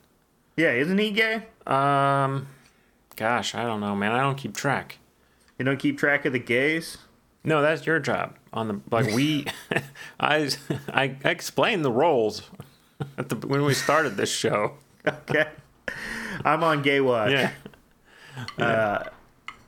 [0.55, 1.43] Yeah, isn't he gay?
[1.67, 2.47] Um,
[3.17, 4.11] gosh, I don't know, man.
[4.13, 4.99] I don't keep track.
[5.59, 6.97] You don't keep track of the gays?
[7.43, 8.37] No, that's your job.
[8.53, 9.45] On the like we,
[10.19, 10.49] I
[10.89, 12.43] I explained the roles
[13.17, 14.75] at the when we started this show.
[15.07, 15.45] Okay.
[16.43, 17.31] I'm on Gay Watch.
[17.31, 17.51] Yeah,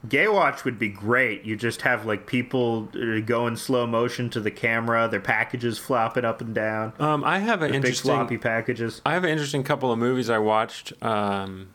[0.10, 1.43] Gay Watch would be great.
[1.43, 5.77] You just have like people uh, go in slow motion to the camera, their packages
[5.77, 8.12] flopping up and down, um, I have an big interesting.
[8.12, 9.01] floppy packages.
[9.06, 10.93] I have an interesting couple of movies I watched.
[11.03, 11.69] Um,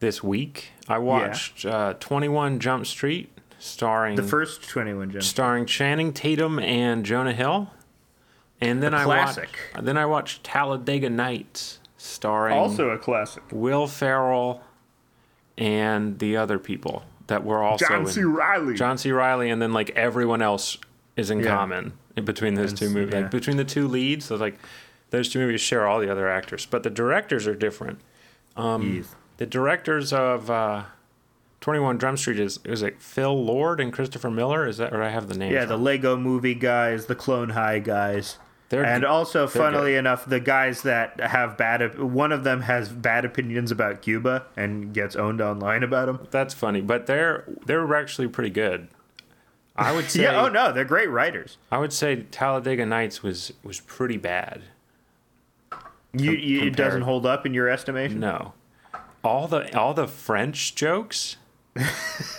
[0.00, 0.72] this week.
[0.88, 5.22] I watched uh, 21 Jump Street, starring The first 21 Jump.
[5.22, 7.70] starring Channing Tatum and Jonah Hill.
[8.60, 9.48] And then I classic.
[9.74, 13.42] watched then I watched Talladega Nights, starring Also a classic.
[13.50, 14.62] Will Ferrell
[15.58, 18.22] and the other people that were also John in C.
[18.22, 18.74] Reilly.
[18.74, 19.10] John C.
[19.10, 20.78] Reilly, and then like everyone else
[21.16, 21.48] is in Yeah.
[21.56, 23.14] common in between those two movies.
[23.14, 23.20] yeah.
[23.22, 24.58] Like between the two leads, so like
[25.10, 28.00] those two movies share all the other actors, but the directors are different.
[28.56, 29.14] Yes.
[29.38, 30.84] The directors of uh,
[31.60, 34.66] Twenty One Drum Street is is it Phil Lord and Christopher Miller?
[34.66, 35.52] Is that or I have the name?
[35.52, 38.38] Yeah, the Lego movie guys, the Clone High guys.
[38.68, 39.98] They're and also, funnily good.
[39.98, 44.92] enough, the guys that have bad, one of them has bad opinions about Cuba and
[44.92, 46.26] gets owned online about them.
[46.32, 48.88] that's funny, but they're they're actually pretty good.
[49.76, 50.22] I would say.
[50.22, 50.40] Yeah.
[50.42, 51.58] Oh no, they're great writers.
[51.70, 54.62] I would say Talladega Nights was was pretty bad.
[56.12, 58.18] You, you it doesn't hold up in your estimation.
[58.20, 58.54] No,
[59.22, 61.36] all the all the French jokes.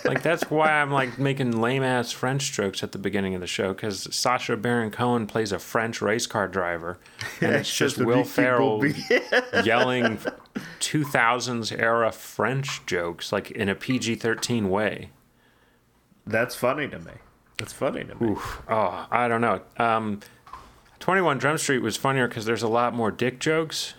[0.04, 3.46] Like that's why I'm like making lame ass French jokes at the beginning of the
[3.46, 6.98] show because Sacha Baron Cohen plays a French race car driver,
[7.40, 8.84] and it's just Will Ferrell
[9.64, 10.18] yelling
[10.80, 15.10] 2000s era French jokes like in a PG-13 way.
[16.26, 17.12] That's funny to me.
[17.58, 18.30] That's funny to me.
[18.32, 18.62] Oof.
[18.68, 19.60] Oh, I don't know.
[19.78, 20.20] Um,
[21.00, 23.94] 21 Drum Street was funnier because there's a lot more dick jokes,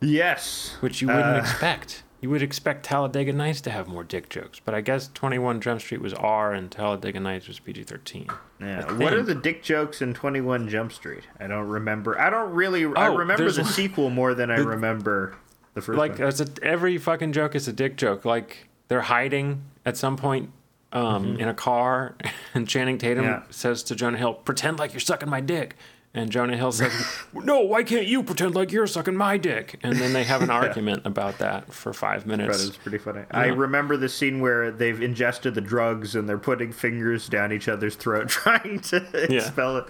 [0.00, 0.76] Yes.
[0.80, 2.02] which you wouldn't Uh, expect.
[2.20, 5.80] You would expect Talladega Nights to have more dick jokes, but I guess 21 Jump
[5.82, 8.30] Street was R and Talladega Nights was PG-13.
[8.60, 8.90] Yeah.
[8.94, 11.24] What are the dick jokes in Twenty One Jump Street?
[11.38, 12.18] I don't remember.
[12.18, 12.84] I don't really.
[12.86, 15.36] I Oh, remember there's the one- sequel more than I remember
[15.74, 16.32] the first Like one.
[16.32, 18.24] a, every fucking joke is a dick joke.
[18.24, 20.50] Like they're hiding at some point
[20.92, 22.16] um, in a car,
[22.54, 23.32] and Channing Tatum Mm-hmm.
[23.32, 23.42] Yeah.
[23.50, 25.76] says to Jonah Hill, "Pretend like you're sucking my dick."
[26.16, 26.92] And Jonah Hill says,
[27.34, 30.48] "No, why can't you pretend like you're sucking my dick?" And then they have an
[30.62, 32.56] argument about that for five minutes.
[32.56, 33.22] That is pretty funny.
[33.30, 37.68] I remember the scene where they've ingested the drugs and they're putting fingers down each
[37.68, 39.40] other's throat trying to Yeah.
[39.40, 39.84] expel it.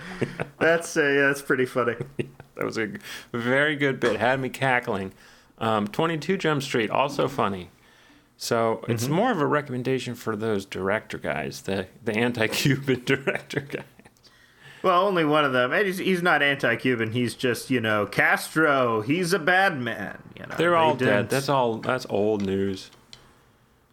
[0.59, 1.95] That's uh, yeah, that's pretty funny.
[2.57, 2.91] That was a
[3.33, 4.19] very good bit.
[4.19, 5.13] Had me cackling.
[5.59, 7.71] Um, 22 Jump Street, also funny.
[8.37, 8.93] So Mm-hmm.
[8.93, 13.85] it's more of a recommendation for those director guys, the the anti-Cuban director guy.
[14.87, 15.73] Well, only one of them.
[15.73, 17.11] And he's, he's not anti-Cuban.
[17.11, 19.01] He's just you know Castro.
[19.01, 20.23] He's a bad man.
[20.39, 21.29] You know They're They all didn't- dead.
[21.31, 21.79] That's all.
[21.79, 22.91] That's old news.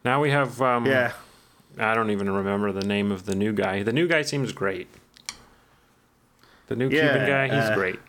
[0.05, 0.61] Now we have.
[0.61, 1.13] Um, yeah.
[1.79, 3.81] I don't even remember the name of the new guy.
[3.81, 4.87] The new guy seems great.
[6.67, 7.99] The new Yeah, Cuban guy, he's uh, great.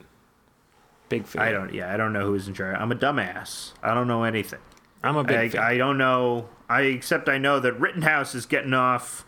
[1.08, 1.40] Big fan.
[1.40, 1.72] I don't.
[1.72, 2.76] Yeah, I don't know who's in charge.
[2.78, 3.72] I'm a dumbass.
[3.82, 4.60] I don't know anything.
[5.02, 5.72] I'm a big I.
[5.72, 6.50] I don't know.
[6.68, 9.24] I except I know that Rittenhouse is getting off.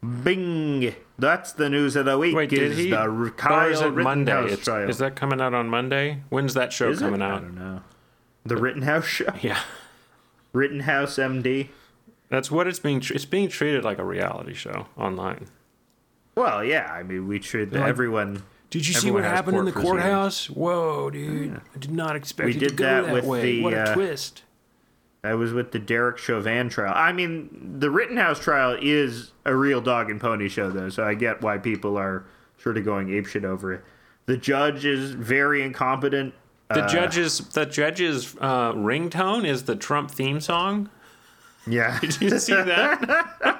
[0.00, 0.94] Bing.
[1.18, 2.34] That's the news of the week.
[2.36, 2.90] Wait, did is he?
[2.90, 4.54] The Kyle is it Monday?
[4.56, 4.88] Trial.
[4.88, 6.22] Is that coming out on Monday?
[6.28, 7.04] When's that show Is it?
[7.04, 7.42] coming I out?
[7.42, 7.80] don't know.
[8.44, 9.32] The Rittenhouse show.
[9.42, 9.58] Yeah,
[10.52, 11.68] Rittenhouse MD.
[12.28, 13.00] that's what it's being.
[13.00, 15.46] Tr- it's being treated like a reality show online.
[16.36, 16.90] Well, yeah.
[16.92, 18.44] I mean, we treat like- everyone.
[18.70, 20.48] Did you see what happened in the courthouse?
[20.50, 21.60] Whoa, dude!
[21.74, 23.40] I did not expect We it did that that, with way.
[23.42, 24.42] the, what a uh, twist!
[25.24, 26.92] I was with the Derek Chauvin trial.
[26.94, 31.14] I mean, the Rittenhouse trial is a real dog and pony show, though, so I
[31.14, 32.24] get why people are
[32.58, 33.84] sort of going apeshit over it.
[34.26, 36.34] The judge is very incompetent.
[36.68, 40.90] The uh, judge's the judge's uh, ringtone is the Trump theme song.
[41.66, 41.98] Yeah.
[42.00, 43.54] Did you see that?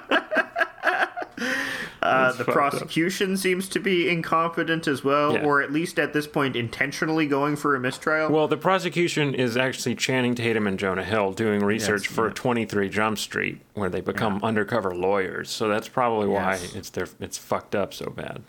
[2.09, 2.53] Uh, the fucked up.
[2.55, 5.43] prosecution seems to be incompetent as well, Yeah.
[5.45, 8.29] or at least at this point intentionally going for a mistrial.
[8.31, 12.33] Well, the prosecution is actually Channing Tatum and Jonah Hill doing research Yes, for yeah.
[12.35, 15.49] 23 Jump Street, where they become undercover lawyers.
[15.49, 16.75] So that's probably why Yes.
[16.75, 18.43] it's their it's fucked up so bad.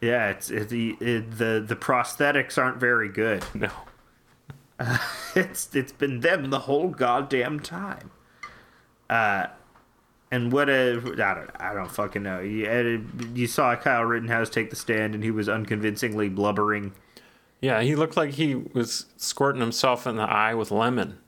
[0.00, 3.44] yeah, it's it, the it, the the prosthetics aren't very good.
[3.54, 3.70] No.
[5.36, 8.10] It's it's been them the whole goddamn time.
[9.08, 9.46] Uh,
[10.34, 12.40] and what a I don't I don't fucking know.
[12.40, 16.92] You, you saw Kyle Rittenhouse take the stand, and he was unconvincingly blubbering.
[17.60, 21.18] Yeah, he looked like he was squirting himself in the eye with lemon.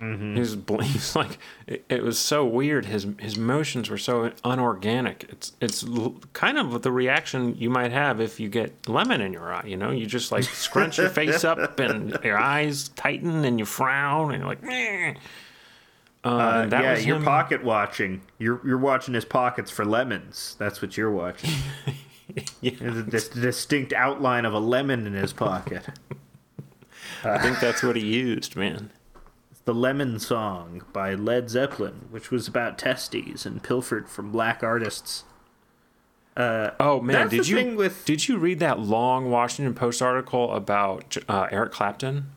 [0.00, 0.34] Mm-hmm.
[0.34, 0.52] He was,
[0.88, 2.86] he was like, it, it was so weird.
[2.86, 5.26] His his motions were so unorganic.
[5.28, 5.84] It's it's
[6.32, 9.66] kind of the reaction you might have if you get lemon in your eye.
[9.66, 13.64] You know, you just like scrunch your face up and your eyes tighten and you
[13.64, 15.14] frown and you're like, "Meh."
[16.24, 17.24] Uh, Uh, yeah, was you're him.
[17.24, 18.22] pocket watching.
[18.38, 20.54] You're you're watching his pockets for lemons.
[20.58, 21.50] That's what you're watching.
[22.62, 25.84] Yeah, There's this distinct outline of a lemon in his pocket.
[27.24, 28.90] I think that's what he used, man.
[29.66, 35.24] the Lemon Song by Led Zeppelin, which was about testes and pilfered from black artists.
[36.34, 41.48] Oh man, did you with- did you read that long Washington Post article about uh,
[41.50, 42.30] Eric Clapton?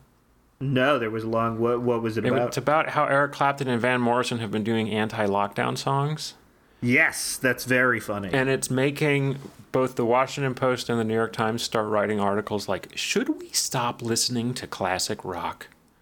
[0.62, 1.60] No, there was a long.
[1.60, 2.48] What what was it It- about?
[2.50, 6.34] It's about how Eric Clapton and Van Morrison have been doing anti-lockdown songs,
[6.82, 8.30] yes, that's very funny.
[8.32, 9.38] and it's making
[9.74, 13.50] both the Washington Post and the New York Times start writing articles like, "Should we
[13.50, 15.68] stop listening to classic rock?"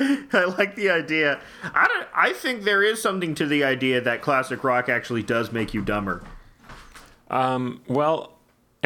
[0.00, 1.40] I like the idea.
[1.62, 2.06] I don't.
[2.14, 5.82] I think there is something to the idea that classic rock actually does make you
[5.82, 6.22] dumber.
[7.30, 8.37] Um, well,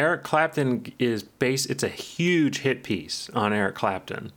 [0.03, 1.65] Eric Clapton is base.
[1.65, 4.33] It's a huge hit piece on Eric Clapton.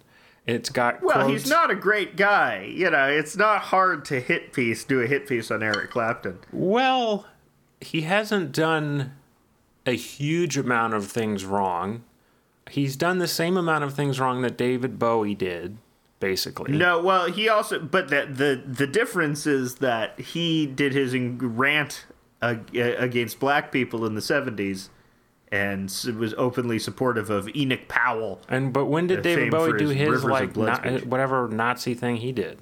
[0.46, 1.42] It's got Well, quotes.
[1.42, 2.72] he's not a great guy.
[2.72, 6.38] You know, it's not hard to hit piece do a hit piece on Eric Clapton.
[6.52, 7.26] Well,
[7.80, 9.14] he hasn't done
[9.84, 12.04] a huge amount of things wrong.
[12.70, 15.78] He's done the same amount of things wrong that David Bowie did,
[16.20, 16.72] basically.
[16.76, 22.06] No, well, he also, but the the the difference is that he did his rant
[22.40, 24.90] against black people in the '70s,
[25.52, 25.84] and
[26.18, 28.40] was openly supportive of Enoch Powell.
[28.48, 32.16] And but when did Uh, David Bowie do his his like na- whatever Nazi thing
[32.16, 32.58] he did?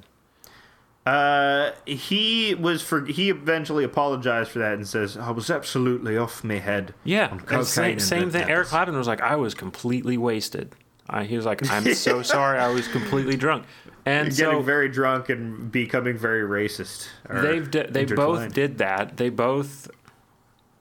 [1.07, 6.43] Uh, he was for he eventually apologized for that and says, "I was absolutely off
[6.43, 8.49] my head." Yeah, same, same thing.
[8.49, 8.69] Eric.
[8.69, 10.75] Clapton was like, I was completely wasted.
[11.11, 13.67] Uh, he was like, I'm so sorry, I was completely drunk.
[14.07, 17.09] And Getting so very drunk and becoming very racist.
[17.29, 19.19] they've d- they both did that.
[19.19, 19.91] They both,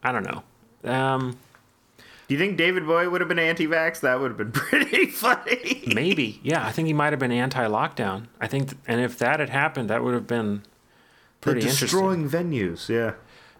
[0.02, 0.44] I don't know.
[0.90, 1.38] Um,
[2.28, 4.00] Do you think David Bowie would have been anti-vax?
[4.02, 5.84] That would have been pretty funny.
[5.94, 6.66] maybe, yeah.
[6.66, 8.28] I think he might have been anti-lockdown.
[8.40, 10.64] I think, th- and if that had happened, that would have been
[11.42, 11.86] pretty interesting.
[11.88, 12.88] destroying venues.
[12.90, 13.14] Yeah.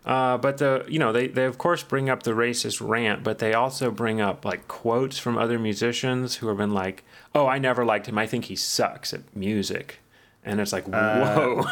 [0.06, 3.40] Uh, but the you know they they of course bring up the racist rant, but
[3.40, 7.58] they also bring up like quotes from other musicians who have been like, "Oh, I
[7.58, 8.18] never liked him.
[8.18, 10.00] I think he sucks at music,"
[10.44, 11.64] and it's like, whoa.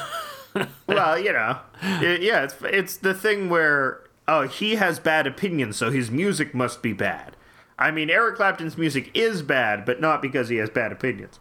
[0.88, 5.78] well, you know, it, yeah, it's it's the thing where oh he has bad opinions,
[5.78, 7.36] so his music must be bad.
[7.78, 11.40] I mean, Eric Clapton's music is bad, but not because he has bad opinions.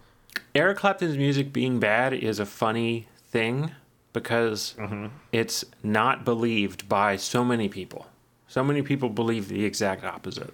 [0.54, 3.72] Eric Clapton's music being bad is a funny thing
[4.12, 5.06] because mm-hmm.
[5.32, 8.06] it's not believed by so many people.
[8.48, 10.52] So many people believe the exact opposite.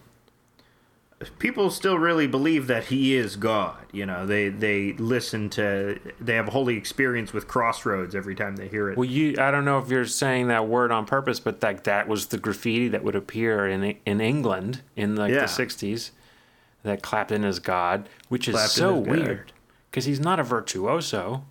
[1.38, 3.78] People still really believe that he is God.
[3.90, 8.56] You know, they they listen to they have a holy experience with Crossroads every time
[8.56, 8.98] they hear it.
[8.98, 12.06] Well, you I don't know if you're saying that word on purpose, but like that
[12.06, 15.40] was the graffiti that would appear in in England in like Yeah.
[15.40, 16.10] the 60s
[16.82, 19.52] that Clapton is God, which is Clapton so is weird
[19.90, 21.44] because he's not a virtuoso.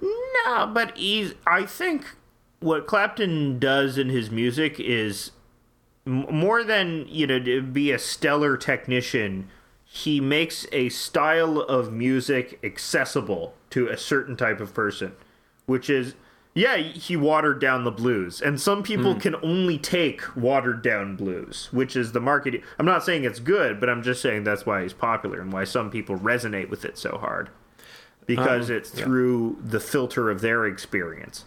[0.00, 1.34] No, but he's.
[1.46, 2.06] I think
[2.60, 5.30] what Clapton does in his music is
[6.04, 9.48] more than you know to be a stellar technician.
[9.84, 15.12] He makes a style of music accessible to a certain type of person,
[15.66, 16.14] which is.
[16.54, 21.70] Yeah, he watered down the blues, and some people can only take watered down blues,
[21.72, 22.62] which is the market.
[22.78, 25.64] I'm not saying it's good, but I'm just saying that's why he's popular and why
[25.64, 27.48] some people resonate with it so hard
[28.26, 31.44] because it's through the filter of their experience.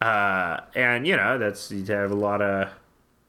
[0.00, 2.70] Uh, and you know, that's you have a lot of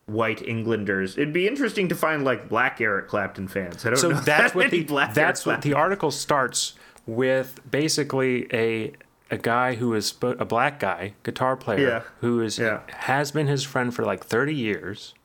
[0.06, 1.18] white Englanders.
[1.18, 3.86] It'd be interesting to find like black Eric Clapton fans.
[3.86, 6.74] I don't So know that's that what the black that's Eric what the article starts
[7.06, 7.60] with.
[7.70, 8.94] Basically, a
[9.32, 12.02] a guy who is a black guy, guitar player, Yeah.
[12.22, 12.82] who is Yeah.
[12.98, 15.16] has been his friend for like thirty years,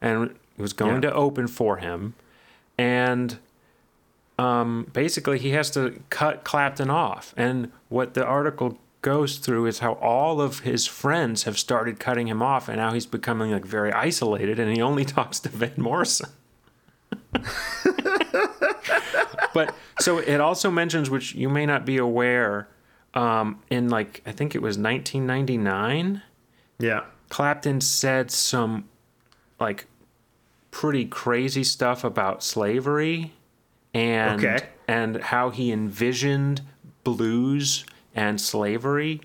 [0.00, 1.10] and was going Yeah.
[1.10, 2.14] to open for him,
[2.78, 3.38] and
[4.38, 7.34] um, basically he has to cut Clapton off.
[7.36, 12.26] And what the article goes through is how all of his friends have started cutting
[12.28, 15.72] him off, and now he's becoming like very isolated, and he only talks to Van
[15.76, 16.30] Morrison.
[19.54, 22.68] but so it also mentions, which you may not be aware,
[23.14, 26.22] um, in like I think it was 1999,
[26.78, 27.04] Yeah.
[27.28, 28.88] Clapton said some
[29.58, 29.86] like
[30.70, 33.32] pretty crazy stuff about slavery
[33.94, 34.66] and Okay.
[34.88, 36.62] and how he envisioned
[37.04, 37.84] blues
[38.14, 39.20] and slavery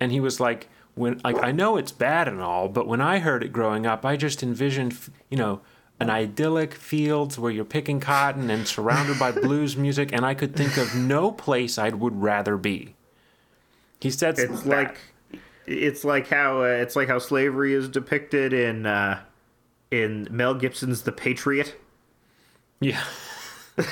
[0.00, 3.18] and he was like when like I know it's bad and all but when I
[3.18, 4.96] heard it growing up I just envisioned
[5.30, 5.60] you know
[6.00, 10.54] an idyllic fields where you're picking cotton and surrounded by blues music and I could
[10.54, 12.94] think of no place I would rather be
[14.00, 14.66] he said It's that.
[14.68, 14.98] like
[15.66, 19.20] it's like how uh, it's like how slavery is depicted in uh,
[19.90, 21.74] in Mel Gibson's The Patriot.
[22.80, 23.02] yeah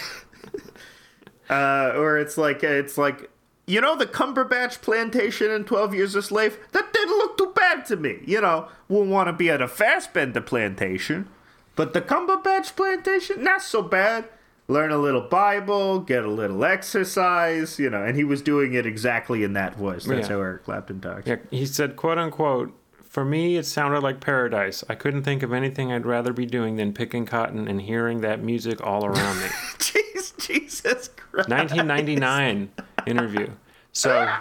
[1.50, 3.28] Uh, or it's like it's like
[3.66, 6.58] you know the Cumberbatch plantation in Twelve Years a Slave.
[6.72, 8.20] That didn't look too bad to me.
[8.24, 11.28] You know, wouldn't want to be at a Fassbender plantation,
[11.76, 14.26] but the Cumberbatch plantation not so bad.
[14.68, 18.02] Learn a little Bible, get a little exercise, you know.
[18.02, 20.04] And he was doing it exactly in that voice.
[20.04, 20.36] That's Yeah.
[20.36, 21.26] how Eric Clapton talks.
[21.26, 22.72] Yeah, he said, quote unquote,
[23.08, 24.82] for me, it sounded like paradise.
[24.88, 28.42] I couldn't think of anything I'd rather be doing than picking cotton and hearing that
[28.42, 29.46] music all around me.
[29.78, 31.48] Jeez, Jesus Christ.
[31.50, 32.70] 1999
[33.06, 33.48] interview.
[33.92, 34.32] So,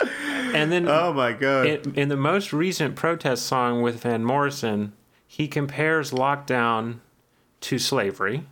[0.00, 1.66] and then Oh my god.
[1.66, 4.92] in, in the most recent protest song with Van Morrison,
[5.26, 6.98] he compares lockdown
[7.62, 8.46] to slavery.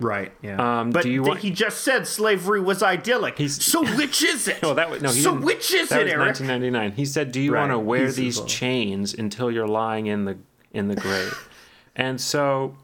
[0.00, 0.32] right.
[0.42, 0.80] Yeah.
[0.80, 3.36] Um, but do you want- he just said slavery was idyllic.
[3.38, 4.58] He's- so which is it?
[4.62, 5.10] Well, that was no.
[5.10, 6.26] He so which is that it, was Eric?
[6.40, 6.92] 1999.
[6.92, 8.52] He said, "Do you Right, want to wear he's these involved.
[8.52, 10.38] chains until you're lying in the
[10.72, 11.48] in the grave?"
[11.96, 12.76] and so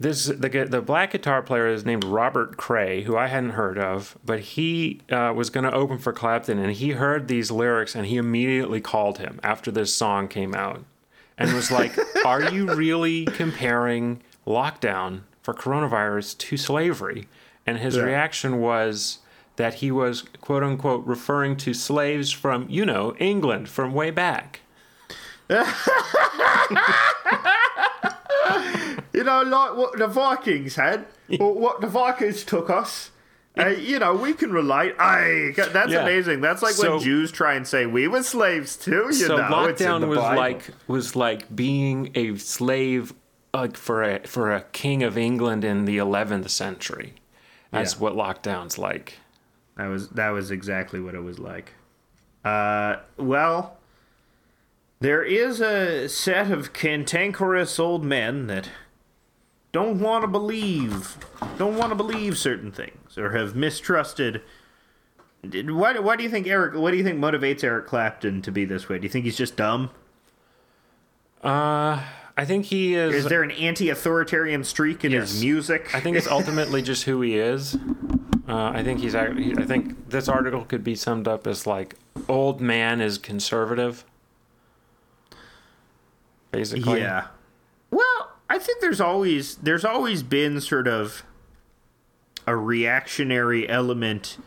[0.00, 4.16] this the the black guitar player is named Robert Cray, who I hadn't heard of,
[4.24, 8.06] but he uh, was going to open for Clapton, and he heard these lyrics, and
[8.06, 10.82] he immediately called him after this song came out,
[11.38, 11.92] and was like,
[12.24, 17.28] "Are you really comparing lockdown for coronavirus to slavery?"
[17.66, 18.02] And his Yeah.
[18.04, 19.18] reaction was
[19.56, 24.60] that he was quote unquote referring to slaves from you know England from way back.
[29.12, 31.06] You know, like what the Vikings had,
[31.38, 33.10] or what the Vikings took us.
[33.58, 34.94] Uh, you know, we can relate.
[34.98, 36.02] Aye, that's Yeah.
[36.02, 36.40] amazing.
[36.40, 39.06] That's like So- when Jews try and say we were slaves too.
[39.06, 40.36] You so know, lockdown was Bible.
[40.40, 43.12] like was like being a slave
[43.52, 47.14] like for a for a king of England in the 11th century.
[47.72, 48.00] That's Yeah.
[48.00, 49.14] what lockdown's like.
[49.76, 51.72] That was that was exactly what it was like.
[52.44, 53.76] Uh, well,
[55.00, 58.68] there is a set of cantankerous old men that
[59.72, 61.16] don't want to believe,
[61.58, 64.42] don't want to believe certain things, or have mistrusted.
[65.42, 66.74] Why, why do you think Eric?
[66.74, 68.98] What do you think motivates Eric Clapton to be this way?
[68.98, 69.90] Do you think he's just dumb?
[71.42, 72.02] Uh,
[72.36, 73.14] I think he is.
[73.14, 75.30] Is there an anti-authoritarian streak in Yes.
[75.32, 75.94] his music?
[75.94, 77.74] I think it's ultimately just who he is.
[78.48, 79.14] Uh, I think he's.
[79.14, 81.94] I think this article could be summed up as like
[82.28, 84.04] old man is conservative.
[86.50, 87.28] Basically, Yeah.
[88.50, 91.22] I think there's always there's always been sort of
[92.48, 94.38] a reactionary element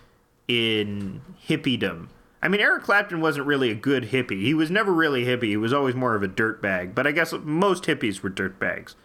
[0.49, 2.09] in hippiedom.
[2.41, 4.41] I mean, Eric Clapton wasn't really a good hippie.
[4.41, 5.43] He was never really hippie.
[5.43, 6.93] He was always more of a dirtbag.
[6.93, 8.95] But I guess most hippies were dirtbags.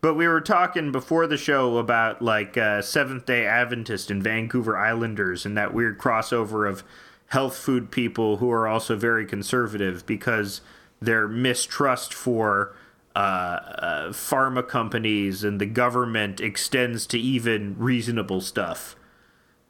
[0.00, 4.78] But we were talking before the show about like uh, Seventh Day Adventist and Vancouver
[4.78, 6.82] Islanders and that weird crossover of
[7.26, 10.62] health food people who are also very conservative because
[10.98, 12.74] their mistrust for
[13.16, 18.96] uh, uh, pharma companies and the government extends to even reasonable stuff.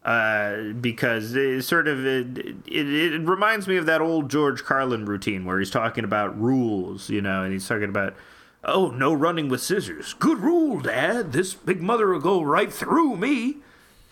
[0.02, 5.04] Uh, because it sort of it, it, it reminds me of that old George Carlin
[5.04, 8.14] routine where he's talking about rules, you know, and he's talking about
[8.62, 10.14] Oh, no running with scissors.
[10.14, 11.32] Good rule, Dad.
[11.32, 13.56] This big mother will go right through me.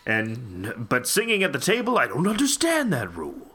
[0.06, 3.47] And but singing at the table, I don't understand that rule.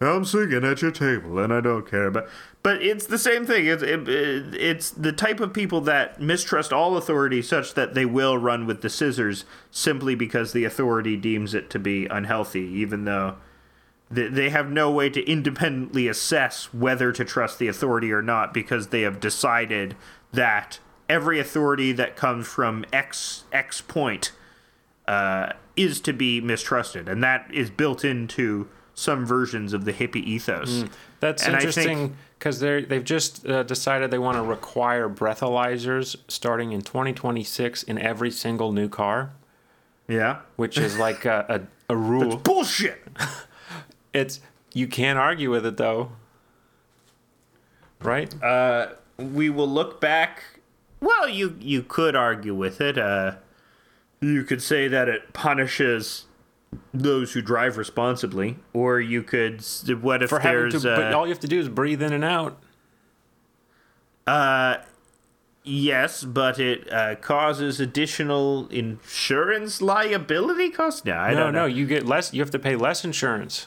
[0.00, 2.10] I'm singing at your table, and I don't care.
[2.10, 2.28] But
[2.62, 3.66] but it's the same thing.
[3.66, 8.04] It's it, it- it's the type of people that mistrust all authority, such that they
[8.04, 13.04] will run with the scissors simply because the authority deems it to be unhealthy, even
[13.04, 13.36] though
[14.10, 18.52] they they have no way to independently assess whether to trust the authority or not
[18.52, 19.96] because they have decided
[20.32, 20.78] that
[21.08, 24.32] every authority that comes from X X point
[25.08, 30.24] uh, is to be mistrusted, and that is built into some versions of the hippie
[30.24, 30.84] ethos.
[31.20, 36.72] That's And interesting because they they've just uh, decided they want to require breathalyzers starting
[36.72, 39.32] in 2026 in every single new car,
[40.08, 42.32] Yeah, which is like a, a, a rule.
[42.34, 43.06] It's bullshit.
[44.14, 44.40] It's
[44.72, 46.12] you can't argue with it though,
[48.02, 48.32] right?
[48.42, 48.88] Uh,
[49.18, 50.42] we will look back.
[51.00, 52.96] Well, you you could argue with it.
[52.96, 53.36] Uh,
[54.22, 56.25] you could say that it punishes
[56.94, 59.62] those who drive responsibly, or you could.
[60.00, 60.82] What if For having there's?
[60.82, 62.58] to, but uh, all you have to do is breathe in and out.
[64.26, 64.78] uh,
[65.62, 71.04] yes, but it uh, causes additional insurance liability costs.
[71.04, 71.66] No, I No, don't no, know.
[71.66, 72.32] you get less.
[72.34, 73.66] You have to pay less insurance.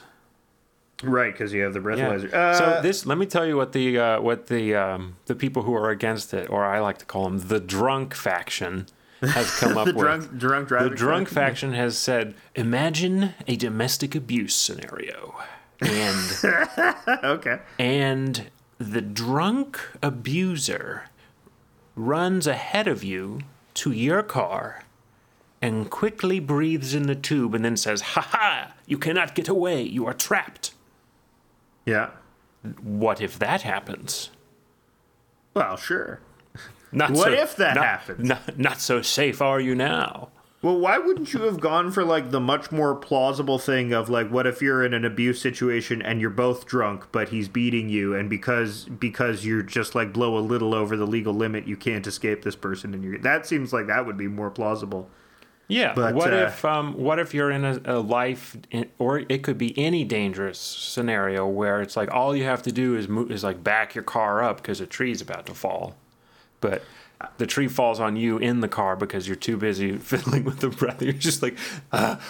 [1.02, 1.86] Right, because you have the Yeah.
[1.86, 2.32] breathalyzer.
[2.34, 5.62] Uh, so this, let me tell you what the uh, what the um, the people
[5.62, 8.84] who are against it, or I like to call them the drunk faction,
[9.20, 10.04] has come up the with.
[10.04, 10.90] drunk drunk driving.
[10.90, 11.70] The drunk faction.
[11.70, 15.34] faction has said, imagine a domestic abuse scenario.
[15.80, 16.44] And
[17.24, 17.58] okay.
[17.78, 21.04] and the drunk abuser
[21.94, 23.40] runs ahead of you
[23.74, 24.84] to your car
[25.62, 29.82] and quickly breathes in the tube and then says, "Ha ha, you cannot get away.
[29.82, 30.72] You are trapped."
[31.86, 32.10] Yeah.
[32.82, 34.30] What if that happens?
[35.54, 36.20] Well, sure.
[36.92, 38.28] Not What so- if that not- happens?
[38.28, 40.30] Not, not so safe are you now?
[40.62, 44.28] Well, why wouldn't you have gone for like the much more plausible thing of like
[44.28, 48.14] what if you're in an abuse situation and you're both drunk but he's beating you
[48.14, 52.06] and because because you're just like blow a little over the legal limit you can't
[52.06, 55.08] escape this person and you that seems like that would be more plausible.
[55.66, 55.94] Yeah.
[55.94, 59.42] But, what uh, if um, what if you're in a, a life, in, or it
[59.42, 63.30] could be any dangerous scenario where it's like all you have to do is move,
[63.30, 65.94] is like back your car up because a tree's about to fall,
[66.60, 66.82] but
[67.38, 70.68] the tree falls on you in the car because you're too busy fiddling with the
[70.68, 71.02] breath.
[71.02, 71.56] You're just like,
[71.92, 72.20] ah,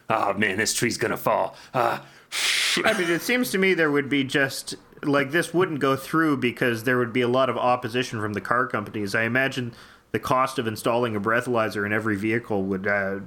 [0.10, 1.56] oh man, this tree's gonna fall.
[1.74, 2.04] Ah.
[2.84, 6.36] I mean, it seems to me there would be just like this wouldn't go through
[6.36, 9.14] because there would be a lot of opposition from the car companies.
[9.14, 9.72] I imagine
[10.12, 13.20] the cost of installing a breathalyzer in every vehicle would uh,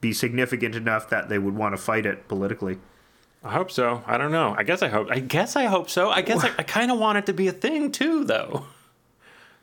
[0.00, 2.78] be significant enough that they would want to fight it politically.
[3.42, 4.02] I hope so.
[4.06, 4.54] I don't know.
[4.56, 5.08] I guess I hope.
[5.10, 6.10] I guess I hope so.
[6.10, 8.66] I guess I, I kind of want it to be a thing too, though.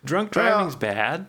[0.03, 1.27] Drunk driving's Well- bad.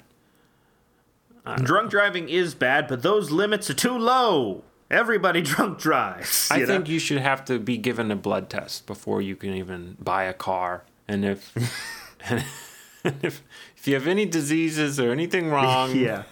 [1.64, 4.62] Drunk driving is bad, but those limits are too low.
[4.91, 6.49] Everybody drunk drives.
[6.53, 6.66] I know?
[6.66, 10.25] think you should have to be given a blood test before you can even buy
[10.25, 10.85] a car.
[11.09, 11.53] And if
[12.29, 12.45] and
[13.23, 13.43] if
[13.77, 16.23] if you have any diseases or anything wrong, yeah.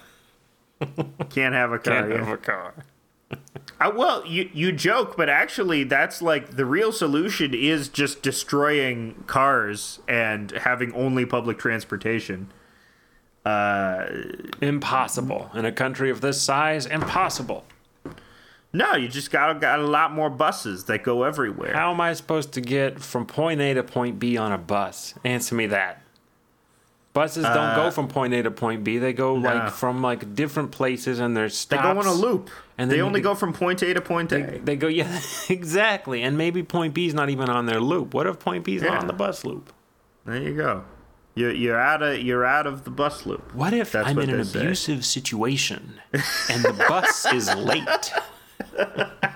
[1.29, 2.03] Can't have a car.
[2.03, 2.19] can't yeah.
[2.25, 2.75] have a car.
[3.81, 9.25] Uh, well, you you joke, but actually, that's like the real solution is just destroying
[9.27, 12.53] cars and having only public transportation.
[13.45, 14.07] Uh,
[14.61, 16.85] Impossible in a country of this size.
[16.85, 17.65] Impossible.
[18.75, 21.73] no, you just got got a lot more buses that go everywhere.
[21.73, 25.15] How am I supposed to get from point A to point B on a bus?
[25.25, 26.03] Answer me that.
[27.21, 28.99] Buses don't go from point A to point B.
[28.99, 31.83] They go Uh, like from like different places, and there's They stops.
[31.95, 32.49] go on a loop,
[32.79, 34.59] and they only go from point A to point A.
[34.65, 36.23] They go, yeah, exactly.
[36.23, 38.15] And maybe point B is not even on their loop.
[38.15, 38.99] What if point B is not Yeah.
[39.01, 39.73] on the bus loop?
[40.25, 40.85] There you go.
[41.35, 43.55] You're you're out of you're out of the bus loop.
[43.55, 44.59] What if That's I'm what in an say.
[44.61, 46.01] abusive situation
[46.51, 48.13] and the bus is late?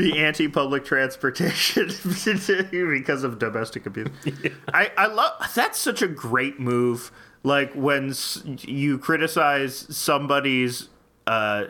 [0.00, 1.86] the anti-public transportation
[2.90, 4.08] because of domestic abuse.
[4.72, 7.10] I, I love that's such a great move.
[7.42, 10.88] Like when s- you criticize somebody's
[11.26, 11.64] uh,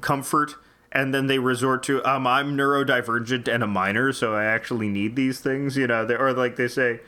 [0.00, 0.54] comfort
[0.92, 5.16] and then they resort to um I'm neurodivergent and a minor, so I actually need
[5.16, 5.76] these things.
[5.76, 7.00] You know, they, or like they say.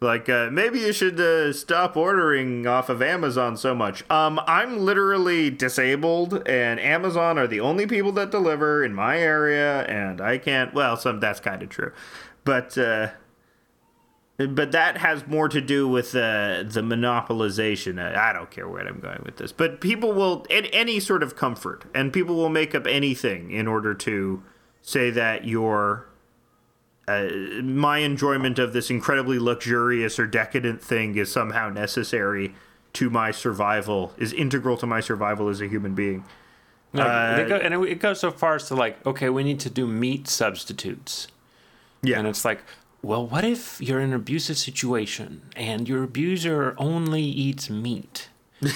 [0.00, 4.08] Like uh, maybe you should uh, stop ordering off of Amazon so much.
[4.08, 9.82] Um, I'm literally disabled, and Amazon are the only people that deliver in my area,
[9.86, 10.72] and I can't.
[10.72, 11.92] Well, some that's kind of true,
[12.44, 13.08] but uh,
[14.36, 17.98] but that has more to do with uh, the monopolization.
[17.98, 21.34] Uh, I don't care where I'm going with this, but people will any sort of
[21.34, 24.44] comfort, and people will make up anything in order to
[24.80, 26.06] say that you're
[27.08, 32.54] uh, my enjoyment of this incredibly luxurious or decadent thing is somehow necessary
[32.92, 36.24] to my survival, is integral to my survival as a human being.
[36.92, 39.60] No, Uh, go, and it, it goes so far as to like, okay, we need
[39.60, 41.28] to do meat substitutes.
[42.02, 42.18] Yeah.
[42.18, 42.62] And it's like,
[43.02, 48.28] well, what if you're in an abusive situation and your abuser only eats meat?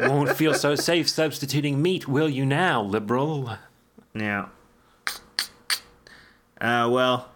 [0.00, 3.56] Won't feel so safe substituting meat, will you now, liberal?
[4.14, 4.46] Yeah.
[6.62, 7.28] Uh, well,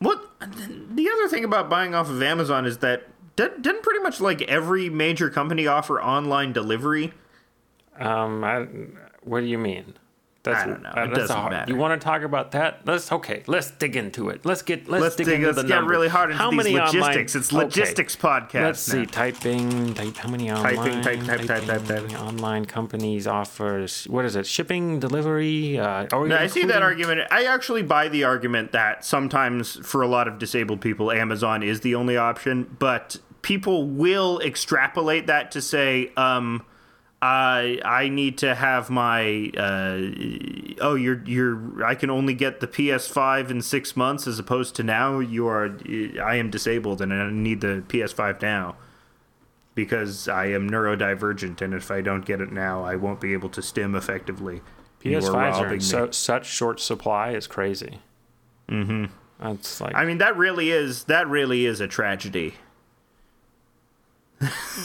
[0.00, 3.04] what the other thing about buying off of Amazon is that
[3.36, 7.12] didn't pretty much like every major company offer online delivery?
[7.98, 8.66] Um, I,
[9.22, 9.94] what do you mean?
[10.44, 10.90] That's, I don't know.
[10.94, 11.72] uh, It doesn't hard- matter.
[11.72, 12.80] You want to talk about that?
[12.84, 13.42] Let's okay.
[13.46, 14.44] Let's dig into it.
[14.44, 15.90] Let's get let's, Let's dig, dig, into let's the get numbers.
[15.90, 17.34] really hard into how these many logistics.
[17.34, 17.56] Online, It's okay.
[17.64, 18.62] logistics podcast.
[18.62, 19.00] Let's now.
[19.00, 19.06] see.
[19.06, 19.94] Typing.
[19.94, 20.16] Type.
[20.18, 20.76] How many online?
[20.76, 22.20] Typing, type, type, type, type, type.
[22.22, 23.86] Online companies offer.
[24.08, 24.46] What is it?
[24.46, 25.78] Shipping, delivery.
[25.78, 27.22] Uh, No, I see that argument.
[27.30, 31.80] I actually buy the argument that sometimes for a lot of disabled people, Amazon is
[31.80, 36.62] the only option, but people will extrapolate that to say, um,
[37.24, 39.98] I I need to have my uh,
[40.82, 44.82] oh you're you're I can only get the PS5 in six months as opposed to
[44.82, 45.74] now you are
[46.22, 48.76] I am disabled and I need the PS5 now
[49.74, 53.48] because I am neurodivergent and if I don't get it now I won't be able
[53.50, 54.60] to stim effectively.
[55.02, 58.00] PS5s are in so, such short supply is crazy.
[58.68, 59.06] Mm-hmm.
[59.40, 62.54] That's like I mean, that really is that really is a tragedy.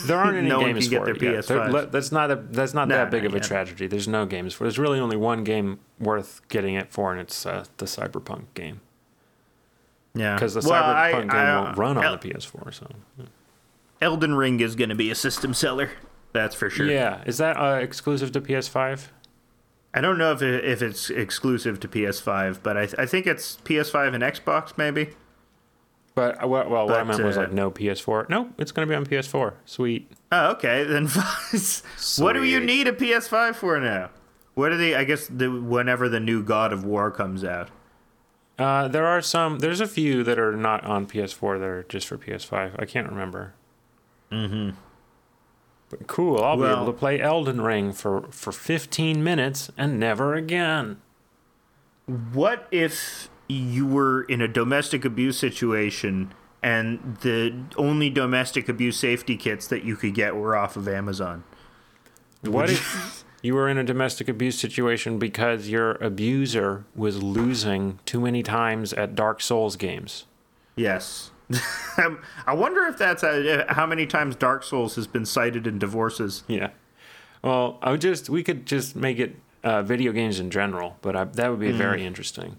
[0.05, 1.45] There aren't any no one games can get for their it yet.
[1.47, 1.72] There- PS5s.
[1.72, 3.88] le- That's not a that's not No, that big not of a tragedy.
[3.88, 4.64] There's no games for.
[4.66, 8.82] There's really only one game worth getting it for, and it's uh, the Cyberpunk game
[10.14, 12.74] Yeah, because the Well, I- Cyberpunk game I- won't run on El- the PS4.
[12.74, 12.88] So
[14.01, 15.91] Elden Ring is going to be a system seller.
[16.32, 16.86] That's for sure.
[16.86, 19.07] yeah, is that uh, exclusive to PS5?
[19.93, 23.57] I don't know if it, if it's exclusive to PS5, but I, I think it's
[23.66, 25.10] PS5 and Xbox maybe.
[26.20, 28.28] But uh, well, well what I But, meant was uh, like no PS4.
[28.28, 29.53] No, it's going to be on PS4.
[29.63, 30.11] Sweet.
[30.34, 30.84] Oh, okay.
[30.84, 31.07] Then
[32.17, 34.09] what do you need a PS5 for now?
[34.53, 34.95] What are they?
[34.95, 37.70] I guess the whenever the new God of War comes out.
[38.57, 39.59] Uh, there are some.
[39.59, 42.76] There's a few that are not on PS4 that are just for PS5.
[42.78, 43.53] I can't remember.
[44.30, 44.72] Mm-hmm.
[45.89, 46.43] But cool.
[46.43, 50.99] I'll be able to play Elden Ring for for 15 minutes and never again.
[52.34, 59.36] What if you were in a domestic abuse situation and the only domestic abuse safety
[59.36, 61.43] kits that you could get were off of Amazon?
[62.41, 68.22] What if you were in a domestic abuse situation because your abuser was losing too
[68.22, 70.26] many times at Dark Souls games?
[70.76, 71.32] Yes.
[71.97, 75.80] Um, I wonder if that's uh, how many times Dark Souls has been cited in
[75.80, 76.43] divorces.
[76.47, 76.70] Yeah.
[77.43, 79.36] Well, I would just we could just make it
[79.66, 82.56] uh, video games in general, but I, that would be very interesting.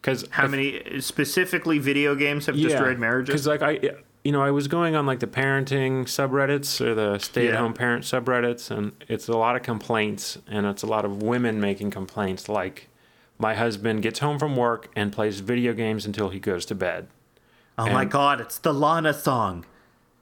[0.00, 3.32] Because How many specifically video games have destroyed marriages?
[3.32, 3.80] Because like I,
[4.24, 8.70] you know, I was going on like the parenting subreddits or the stay-at-home parent subreddits,
[8.70, 12.88] and it's a lot of complaints, and it's a lot of women making complaints like,
[13.38, 17.08] my husband gets home from work and plays video games until he goes to bed.
[17.78, 19.64] Oh my god, it's the Lana song.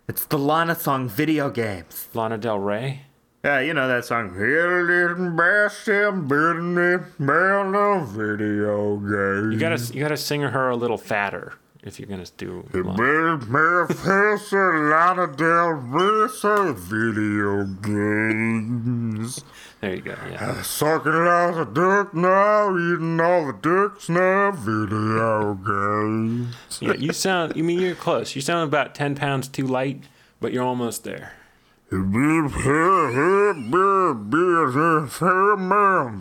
[0.07, 2.09] It's the Lana song video games.
[2.15, 3.03] Lana Del Rey.
[3.49, 4.35] Yeah, you know that song.
[4.35, 9.55] Hidden best in business, man of video games.
[9.55, 12.69] You gotta you gotta sing her a little fatter if you're gonna do.
[12.75, 13.39] Lana.
[13.39, 19.43] Big manifest Lana Del Rey video games.
[19.81, 20.15] There you go.
[20.31, 20.61] Yeah.
[20.61, 26.55] Sucking out the dick now, eating all the dicks now, video games.
[26.83, 27.57] Yeah, you sound.
[27.57, 28.37] You mean you're close.
[28.37, 30.03] You sound about ten pounds too light,
[30.39, 31.33] but you're almost there.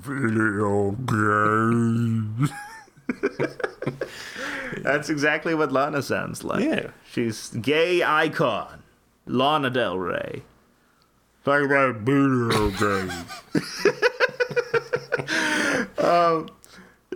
[0.02, 2.52] Video games.
[4.84, 6.64] That's exactly what Lana sounds like.
[6.64, 6.92] Yeah.
[7.12, 8.84] She's gay icon.
[9.26, 10.44] Lana Del Rey.
[11.44, 13.14] Talk about video games.
[15.98, 16.50] um,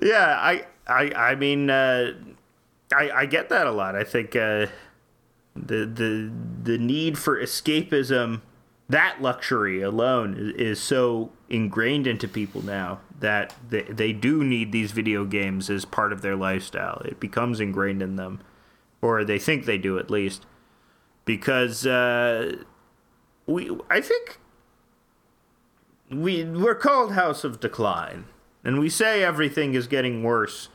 [0.02, 2.16] yeah, I, I, I mean, uh,
[2.94, 3.96] I, I get that a lot.
[3.96, 4.68] I think uh,
[5.56, 6.32] the the
[6.64, 8.42] the need for escapism,
[8.90, 14.92] that luxury alone, is, so ingrained into people now that they they do need these
[14.92, 17.02] video games as part of their lifestyle.
[17.06, 18.42] It becomes ingrained in them,
[19.02, 20.46] or they think they do at least,
[21.26, 22.58] because uh,
[23.46, 24.40] we I think
[26.10, 28.26] we we're called House of Decline,
[28.64, 30.70] and we say everything is getting worse,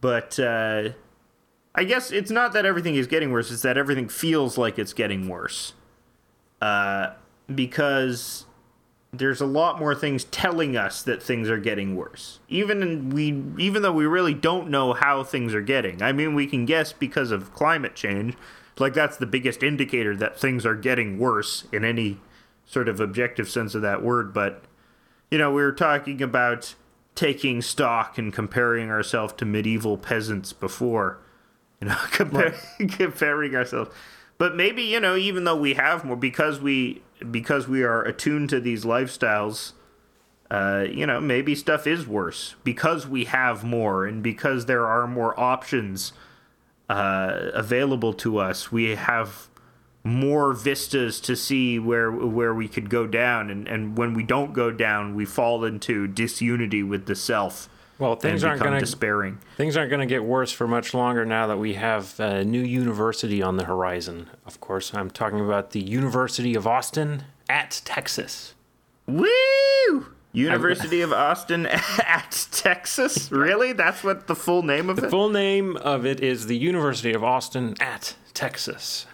[0.00, 0.90] but uh,
[1.76, 4.94] I guess it's not that everything is getting worse; it's that everything feels like it's
[4.94, 5.74] getting worse,
[6.62, 7.10] uh,
[7.54, 8.46] because
[9.12, 12.40] there's a lot more things telling us that things are getting worse.
[12.48, 16.02] Even we, even though we really don't know how things are getting.
[16.02, 18.34] I mean, we can guess because of climate change.
[18.78, 22.20] Like that's the biggest indicator that things are getting worse in any
[22.66, 24.34] sort of objective sense of that word.
[24.34, 24.64] But
[25.30, 26.74] you know, we were talking about
[27.14, 31.18] taking stock and comparing ourselves to medieval peasants before.
[31.80, 32.54] You know, compare,
[32.90, 33.90] comparing ourselves.
[34.38, 38.50] But maybe you know, even though we have more, because we because we are attuned
[38.50, 39.72] to these lifestyles,
[40.50, 45.06] uh, you know, maybe stuff is worse because we have more and because there are
[45.06, 46.12] more options
[46.88, 48.70] uh, available to us.
[48.70, 49.48] We have
[50.04, 54.52] more vistas to see where where we could go down, and, and when we don't
[54.52, 57.68] go down, we fall into disunity with the self.
[57.98, 59.38] Well, things and aren't gonna despairing.
[59.56, 63.42] things aren't gonna get worse for much longer now that we have a new university
[63.42, 64.28] on the horizon.
[64.44, 68.54] Of course, I'm talking about the University of Austin at Texas.
[69.06, 70.06] Woo!
[70.32, 71.64] University of Austin
[72.06, 73.32] at Texas.
[73.32, 73.72] Really?
[73.72, 75.04] That's what the full name of The it?
[75.06, 79.06] The full name of it is the University of Austin at Texas.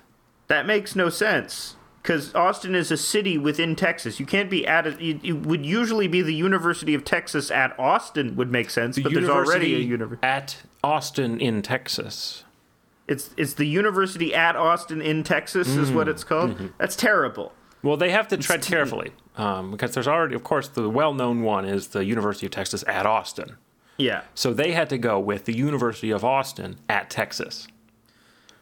[0.49, 1.77] That makes no sense.
[2.03, 4.19] Because Austin is a city within Texas.
[4.19, 5.01] You can't be at it.
[5.01, 9.03] It it would usually be the University of Texas at Austin would make sense, The
[9.03, 12.43] but there's already a University at Austin in Texas.
[13.07, 16.53] It's it's the University at Austin in Texas is what it's called.
[16.53, 16.67] Mm-hmm.
[16.79, 17.53] That's terrible.
[17.83, 21.65] Well, they have to tread carefully um, because there's already, of course, the well-known one
[21.65, 23.57] is the University of Texas at Austin.
[23.97, 24.23] Yeah.
[24.35, 27.67] So they had to go with the University of Austin at Texas.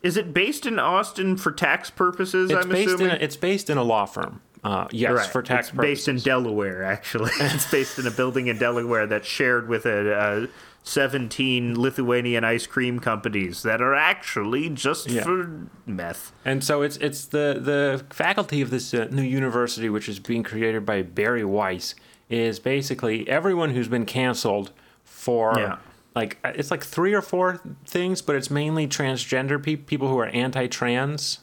[0.03, 2.51] Is it based in Austin for tax purposes?
[2.51, 3.15] It's I'm based assuming.
[3.15, 4.41] in a, it's based in a law firm.
[4.65, 5.27] Uh, yes, Right.
[5.27, 6.07] for tax it's purposes.
[6.07, 7.31] based in Delaware, actually.
[7.41, 10.47] it's based in a building in Delaware that's shared with a, uh
[10.83, 15.23] 17 Lithuanian ice cream companies that are actually just Yeah.
[15.23, 16.33] for meth.
[16.45, 20.43] And so it's it's the the faculty of this uh, new university, which is being
[20.43, 21.95] created by Bari Weiss,
[22.31, 24.73] is basically everyone who's been canceled
[25.05, 25.77] for Yeah.
[26.15, 30.19] Like uh, it's like three or four things, but it's mainly transgender pe- people who
[30.19, 31.41] are anti-trans.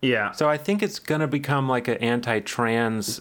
[0.00, 0.32] Yeah.
[0.32, 3.20] So I think it's going to become like an anti-trans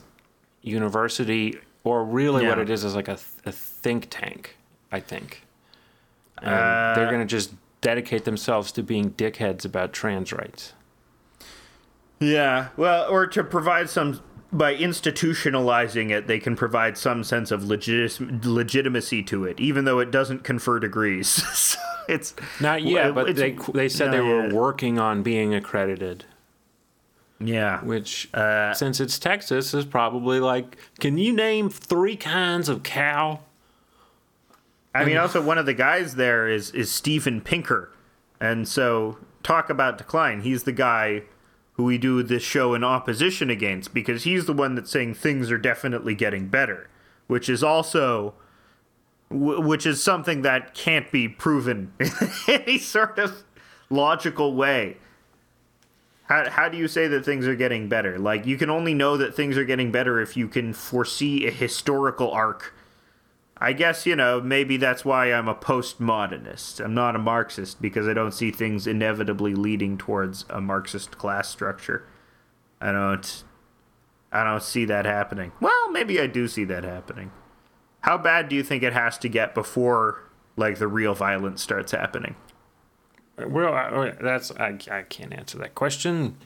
[0.62, 4.58] university, or really what it is is like a, a think tank.
[4.92, 5.44] I think,
[6.42, 10.74] and Uh, they're going to just dedicate themselves to being dickheads about trans rights.
[12.20, 14.22] Yeah, well, or to provide some
[14.52, 20.00] by institutionalizing it, they can provide some sense of legit, legitimacy to it, even though
[20.00, 21.28] it doesn't confer degrees.
[21.58, 21.80] so
[22.10, 24.54] it's Not yet, but they they said they were yet.
[24.54, 26.26] working on being accredited.
[27.40, 27.80] yeah.
[27.84, 33.40] Which, Uh, since it's Texas, is probably like, can you name three kinds of cow?
[34.94, 37.90] I mean, also one of the guys there is is Steven Pinker,
[38.42, 40.42] and so talk about decline.
[40.42, 41.24] He's the guy
[41.82, 45.50] who we do this show in opposition against because he's the one that's saying things
[45.50, 46.88] are definitely getting better,
[47.26, 48.36] which is also
[49.32, 52.12] which is something that can't be proven in
[52.48, 53.44] any sort of
[53.90, 54.98] logical way.
[56.26, 58.20] How, how do you say that things are getting better?
[58.20, 61.52] Like, you can only know that things are getting better if you can foresee a
[61.52, 62.76] historical arc
[63.64, 66.84] I guess, you know, maybe that's why I'm a postmodernist.
[66.84, 71.48] I'm not a Marxist because I don't see things inevitably leading towards a Marxist class
[71.48, 72.04] structure.
[72.82, 73.44] I don't
[74.32, 75.52] I don't see that happening.
[75.62, 77.32] Well, maybe I do see that happening.
[78.02, 80.24] How bad do you think it has to get before
[80.56, 82.36] like the real violence starts happening?
[83.38, 86.38] Well, I- that's I, I can't answer that question.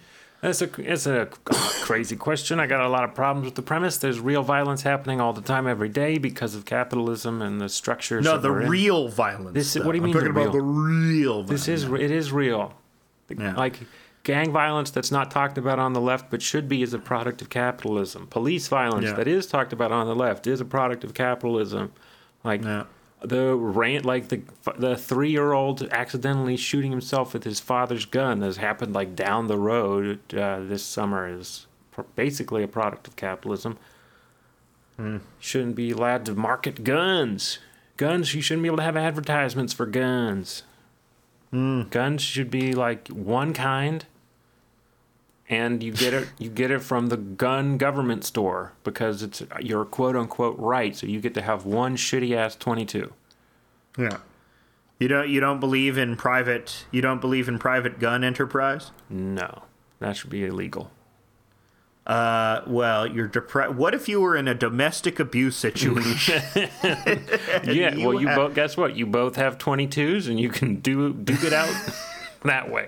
[0.49, 2.59] It's a it's a crazy question.
[2.59, 3.97] I got a lot of problems with the premise.
[3.97, 8.23] There's real violence happening all the time, every day, because of capitalism and the structures.
[8.25, 8.69] No, the we're in.
[8.69, 9.53] real violence.
[9.55, 9.85] This though.
[9.85, 10.61] what do you I'm mean talking the about real?
[10.61, 11.49] the real violence.
[11.49, 12.73] This is it is real.
[13.29, 13.55] Yeah.
[13.55, 13.79] Like
[14.23, 17.41] gang violence that's not talked about on the left, but should be, is a product
[17.41, 18.27] of capitalism.
[18.27, 19.13] Police violence Yeah.
[19.13, 21.91] that is talked about on the left is a product of capitalism.
[22.43, 22.83] Like Yeah.
[23.29, 24.41] The rant, like the
[24.77, 29.47] the three year old accidentally shooting himself with his father's gun that's happened like down
[29.47, 33.77] the road uh, this summer is pr- basically a product of capitalism.
[35.39, 37.59] Shouldn't be allowed to market guns.
[37.97, 40.63] Guns, you shouldn't be able to have advertisements for guns.
[41.51, 44.05] Guns should be like one kind,
[45.49, 49.85] and you get it you get it from the gun government store because it's your
[49.85, 50.95] quote unquote right.
[50.95, 53.13] So you get to have one shitty ass twenty two.
[53.97, 54.17] Yeah.
[54.99, 58.91] You don't you don't believe in private you don't believe in private gun enterprise?
[59.09, 59.63] No,
[59.99, 60.91] that should be illegal.
[62.07, 63.73] Uh, well, you're depressed.
[63.73, 66.39] What if you were in a domestic abuse situation?
[66.55, 67.63] yeah,
[67.95, 68.95] you well, you have- both guess what?
[68.95, 71.73] You both have twenty twos, and you can do duke it out
[72.43, 72.87] that way.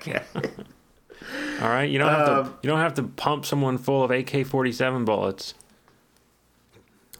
[1.61, 4.11] All right, you don't have Um, to you don't have to pump someone full of
[4.11, 5.53] AK forty seven bullets.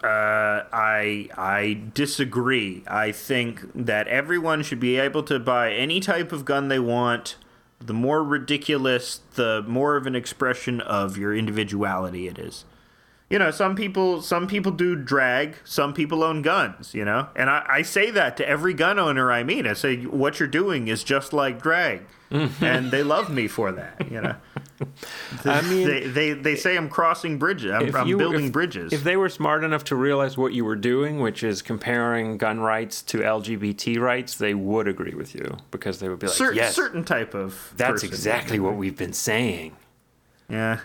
[0.04, 2.84] uh, I I disagree.
[2.88, 7.36] I think that everyone should be able to buy any type of gun they want.
[7.80, 12.66] The more ridiculous, the more of an expression of your individuality it is.
[13.30, 17.28] You know, some people some people do drag, some people own guns, you know?
[17.36, 19.68] And I, I say that to every gun owner I meet.
[19.68, 22.04] I say what you're doing is just like drag.
[22.30, 24.36] and they love me for that, you know.
[25.46, 27.72] I mean, they, they they say I'm crossing bridges.
[27.72, 28.94] I'm, I'm you- building if- bridges.
[28.94, 32.60] If they were smart enough to realize what you were doing, which is comparing gun
[32.60, 36.54] rights to LGBT rights, they would agree with you because they would be like, Cer-
[36.54, 38.10] "Yes, certain type of that's person.
[38.10, 39.76] exactly what we've been saying."
[40.50, 40.82] Yeah,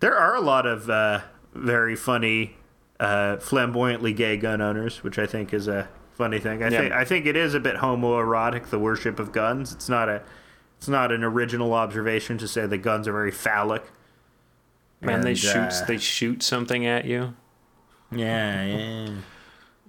[0.00, 1.20] there are a lot of uh,
[1.54, 2.56] very funny,
[2.98, 6.62] uh, flamboyantly gay gun owners, which I think is a funny thing.
[6.62, 6.80] I Yeah.
[6.80, 9.72] think I think it is a bit homoerotic the worship of guns.
[9.72, 10.22] It's not a
[10.78, 13.82] it's not an original observation to say that guns are very phallic.
[15.02, 17.34] Man, they shoot uh, they shoot something at you.
[18.12, 19.08] Yeah, yeah.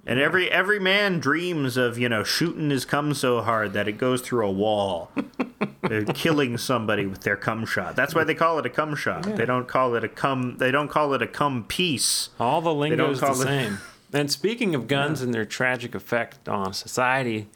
[0.05, 3.93] And every every man dreams of you know shooting his cum so hard that it
[3.99, 5.11] goes through a wall.
[5.81, 7.95] They're killing somebody with their cum shot.
[7.95, 9.23] That's why they call it a cum shot.
[9.23, 10.57] They don't call it a cum.
[10.57, 12.29] They don't call it a cum piece.
[12.39, 13.77] All the lingo is the it- same.
[14.13, 17.47] And speaking of guns and their tragic effect on society,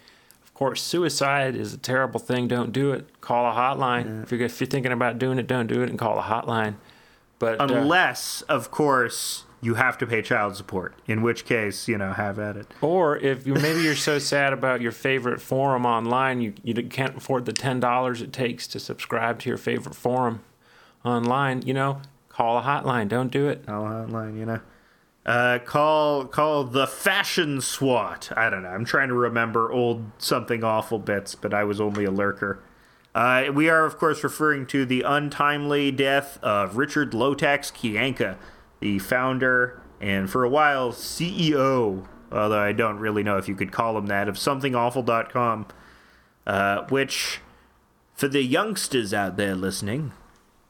[0.42, 2.48] of course, suicide is a terrible thing.
[2.48, 3.20] Don't do it.
[3.20, 4.24] Call a hotline.
[4.24, 6.76] If, you're, if you're thinking about doing it, don't do it and call a hotline.
[7.40, 10.94] But uh, Unless, of course, you have to pay child support.
[11.08, 12.68] In which case, you know, have at it.
[12.82, 17.18] Or if you maybe you're so sad about your favorite forum online, you you can't
[17.18, 20.42] afford the ten dollars it takes to subscribe to your favorite forum
[21.04, 21.64] online.
[21.64, 23.10] You know, call a hotline.
[23.10, 23.66] Don't do it.
[23.66, 24.60] Call a hotline, you know.
[25.26, 28.32] Uh, call call the fashion SWAT.
[28.38, 28.70] I don't know.
[28.70, 32.62] I'm trying to remember old something awful bits, but I was only a lurker.
[33.16, 38.36] Uh, we are, of course, referring to the untimely death of Richard Lowtax Kyanka,
[38.80, 43.72] the founder and for a while CEO, although I don't really know if you could
[43.72, 45.68] call him that, of somethingawful.com,
[46.46, 47.40] uh, which,
[48.14, 50.12] for the youngsters out there listening,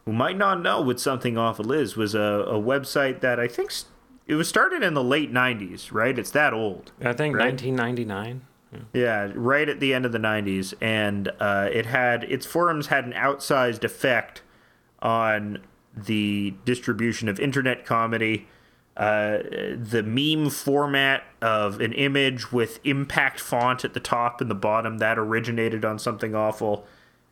[0.06, 3.72] who might not know what Something Awful is, was a, a website that I think
[3.72, 3.86] s-
[4.28, 6.18] it was started in the late 90s, right?
[6.18, 6.92] It's that old.
[7.02, 7.46] I think Right.
[7.52, 8.42] 1999.
[8.94, 10.74] Yeah, right at the end of the 90s.
[10.82, 14.42] And uh, it had, its forums had an outsized effect
[15.02, 15.60] on
[15.96, 18.48] the distribution of internet comedy.
[18.98, 19.40] Uh,
[19.78, 25.00] the meme format of an image with impact font at the top and the bottom
[25.00, 26.86] that originated on something awful.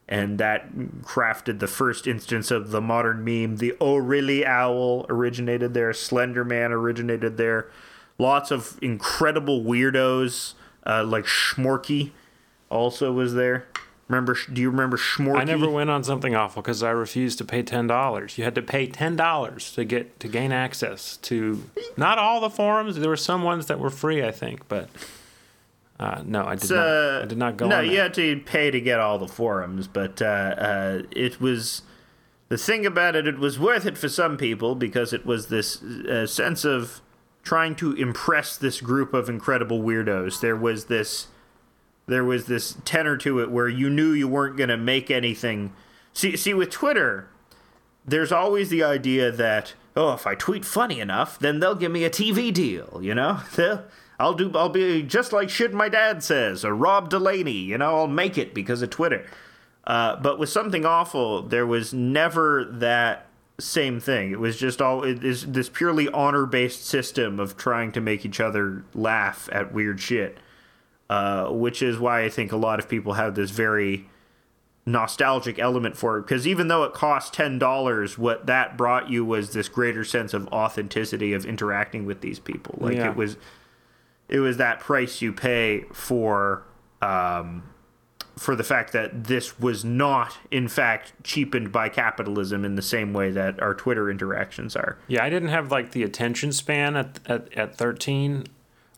[0.07, 3.57] And that crafted the first instance of the modern meme.
[3.57, 5.93] The o'reilly owl originated there.
[5.93, 7.69] Slender man originated there.
[8.17, 10.53] Lots of incredible weirdos
[10.85, 12.11] uh, like schmorky
[12.69, 13.67] also was there
[14.13, 17.45] remember do you remember schmorky I never went on something awful because I refused to
[17.45, 18.37] pay ten dollars.
[18.37, 21.63] You had to pay ten dollars to get to gain access to
[21.97, 22.97] not all the forums.
[22.97, 24.89] There were some ones that were free, I think, but
[25.99, 26.87] uh, no, I did not.
[26.87, 28.03] uh, I did not go no, you that.
[28.03, 31.83] had to pay to get all the forums, but uh, uh, it was
[32.49, 33.27] the thing about it.
[33.27, 37.01] It was worth it for some people because it was this uh, sense of
[37.43, 40.39] trying to impress this group of incredible weirdos.
[40.39, 41.27] There was this,
[42.05, 45.73] there was this tenor to it where you knew you weren't going to make anything.
[46.13, 47.29] See, see, with Twitter,
[48.05, 52.03] there's always the idea that oh, if I tweet funny enough, then they'll give me
[52.03, 52.99] a TV deal.
[53.01, 53.39] You know.
[54.19, 54.51] I'll do.
[54.55, 57.51] I'll be just like shit my dad says, or Rob Delaney.
[57.51, 59.25] You know, I'll make it because of Twitter.
[59.85, 63.27] Uh, but with something awful, there was never that
[63.59, 64.31] same thing.
[64.31, 68.25] It was just all it is this purely honor based system of trying to make
[68.25, 70.37] each other laugh at weird shit.
[71.13, 74.09] Uh, which is why I think a lot of people have this very
[74.87, 79.23] nostalgic element for it because even though it cost ten dollars, what that brought you
[79.23, 82.79] was this greater sense of authenticity of interacting with these people.
[82.79, 83.11] Like Yeah.
[83.11, 83.37] it was,
[84.27, 86.63] it was that price you pay for,
[87.03, 87.61] um,
[88.35, 93.13] for the fact that this was not, in fact, cheapened by capitalism in the same
[93.13, 94.97] way that our Twitter interactions are.
[95.07, 98.47] Yeah, I didn't have like the attention span at at, at 13,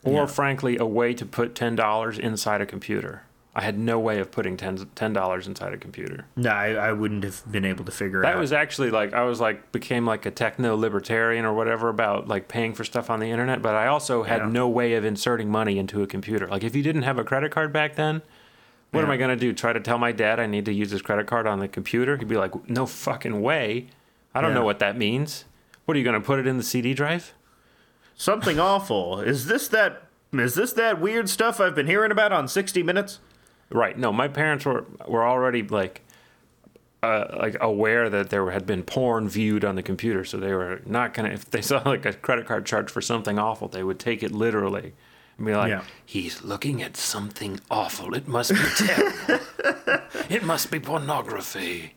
[0.05, 0.25] or Yeah.
[0.27, 3.23] frankly, a way to put ten dollars inside a computer.
[3.57, 6.25] I had no way of putting ten dollars inside a computer.
[6.35, 8.39] No, I, I wouldn't have been able to figure That out.
[8.39, 12.47] was actually like I was like became like a techno libertarian or whatever about like
[12.49, 14.49] paying for stuff on the internet, but I also had Yeah.
[14.49, 16.47] no way of inserting money into a computer.
[16.47, 18.21] Like if you didn't have a credit card back then,
[18.91, 19.53] what am I going to do?
[19.53, 22.15] Try to tell my dad I need to use his credit card on the computer?
[22.17, 23.87] He'd be like, "No fucking way.
[24.33, 24.55] I don't Yeah.
[24.59, 25.45] know what that means.
[25.85, 27.33] What are you going to put it in the CD drive?"
[28.15, 29.19] Something awful.
[29.19, 30.03] Is this that?
[30.33, 33.19] Is this that weird stuff I've been hearing about on 60 Minutes?
[33.69, 33.97] Right.
[33.97, 36.01] No, my parents were were already like
[37.03, 40.81] uh, like aware that there had been porn viewed on the computer, so they were
[40.85, 41.29] not gonna.
[41.29, 44.31] If they saw like a credit card charge for something awful, they would take it
[44.31, 44.93] literally
[45.37, 45.83] and be like, Yeah.
[46.05, 48.13] "He's looking at something awful.
[48.15, 49.45] It must be terrible.
[50.29, 51.93] it must be pornography."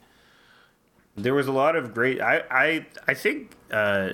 [1.16, 2.20] There was a lot of great.
[2.20, 4.10] I I I think uh,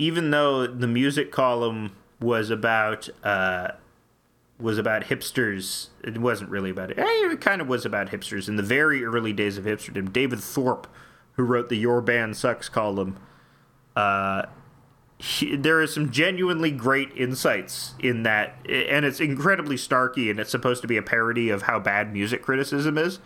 [0.00, 3.68] even though the music column was about uh,
[4.58, 6.98] was about hipsters, it wasn't really about it.
[6.98, 10.12] Eh, It kind of was about hipsters in the very early days of hipsterdom.
[10.12, 10.86] David Thorpe,
[11.34, 13.18] who wrote the "Your Band Sucks" column,
[13.94, 14.44] uh,
[15.18, 20.50] he, there are some genuinely great insights in that, and it's incredibly starky, and it's
[20.50, 23.18] supposed to be a parody of how bad music criticism is.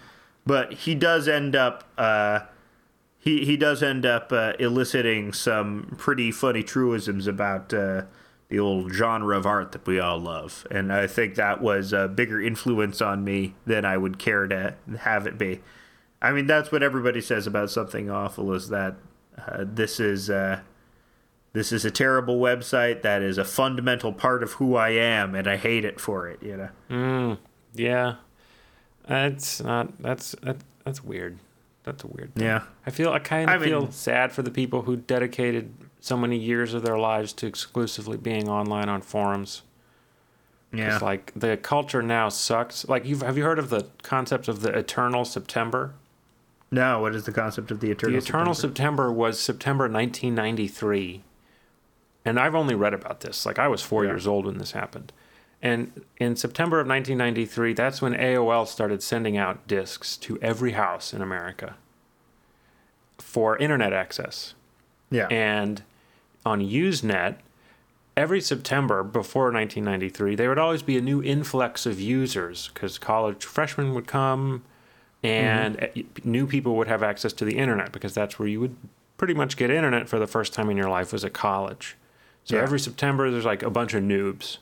[0.45, 1.85] But he does end up.
[1.97, 2.41] Uh,
[3.25, 8.03] he he does end up uh, eliciting some pretty funny truisms about uh,
[8.51, 12.07] the old genre of art that we all love, and I think that was a
[12.07, 15.63] bigger influence on me than I would care to have it be.
[16.21, 18.97] I mean, that's what everybody says about something awful is that
[19.39, 20.61] uh, this is uh,
[21.55, 25.49] this is a terrible website that is a fundamental part of who I am, and
[25.49, 26.43] I hate it for it.
[26.43, 27.39] You know.
[27.73, 28.17] Yeah,
[29.09, 29.99] that's not.
[30.03, 31.39] That's that, that's weird.
[31.85, 32.35] That's a weird.
[32.35, 32.45] Thing.
[32.45, 32.63] Yeah.
[32.87, 36.17] I feel I kind I of feel mean- sad for the people who dedicated so
[36.17, 39.63] many years of their lives to exclusively being online on forums.
[40.73, 40.95] Yeah.
[40.95, 42.89] It's like the culture now sucks.
[42.89, 45.95] Like you've have you heard of the concept of the eternal September?
[46.71, 47.01] no.
[47.01, 48.13] What is the concept of the eternal?
[48.19, 49.05] the eternal September?
[49.05, 51.23] September was September 1993.
[52.25, 53.45] And I've only read about this.
[53.47, 54.11] Like I was 4 Yeah.
[54.13, 55.13] years old when this happened.
[55.65, 61.15] And in September of 1993, that's when AOL started sending out discs to every house
[61.15, 61.77] in America
[63.19, 64.55] for internet access.
[65.11, 65.27] Yeah.
[65.29, 65.83] And
[66.45, 67.37] on Usenet,
[68.15, 73.43] every September before 1993, there would always be a new influx of users because college
[73.45, 74.65] freshmen would come
[75.23, 75.87] and uh,
[76.25, 78.77] new people would have access to the internet because that's where you would
[79.17, 81.97] pretty much get internet for the first time in your life was at college.
[82.45, 82.63] So Yeah.
[82.63, 84.59] every September, there's like a bunch of noobs.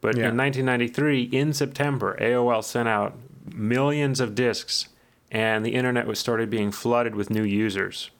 [0.00, 0.28] But Yeah.
[0.28, 3.14] in 1993, in September, AOL sent out
[3.52, 4.88] millions of discs
[5.30, 8.10] and the internet was started being flooded with new users.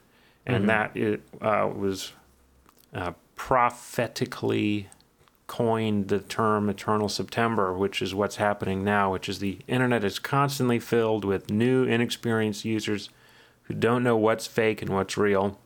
[0.45, 2.11] and that it uh, was
[2.95, 4.89] uh, prophetically
[5.45, 10.17] coined the term eternal September, which is what's happening now, which is the internet is
[10.17, 13.09] constantly filled with new, inexperienced users
[13.63, 15.59] who don't know what's fake and what's real.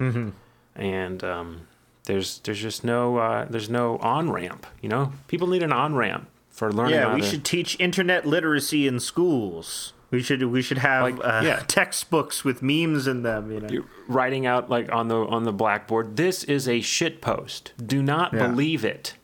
[0.00, 0.30] Mm-hmm.
[0.74, 1.60] And um,
[2.06, 4.66] there's there's just no uh, there's no on ramp.
[4.82, 6.94] You know, people need an on ramp for learning.
[6.94, 9.92] Yeah, we to- should teach internet literacy in schools.
[10.10, 11.62] We should we should have Like, uh, yeah.
[11.66, 13.50] textbooks with memes in them.
[13.50, 13.68] You know.
[13.68, 16.16] you're writing out like on the on the blackboard.
[16.16, 17.72] This is a shit post.
[17.84, 18.46] Do not Yeah.
[18.46, 19.14] believe it.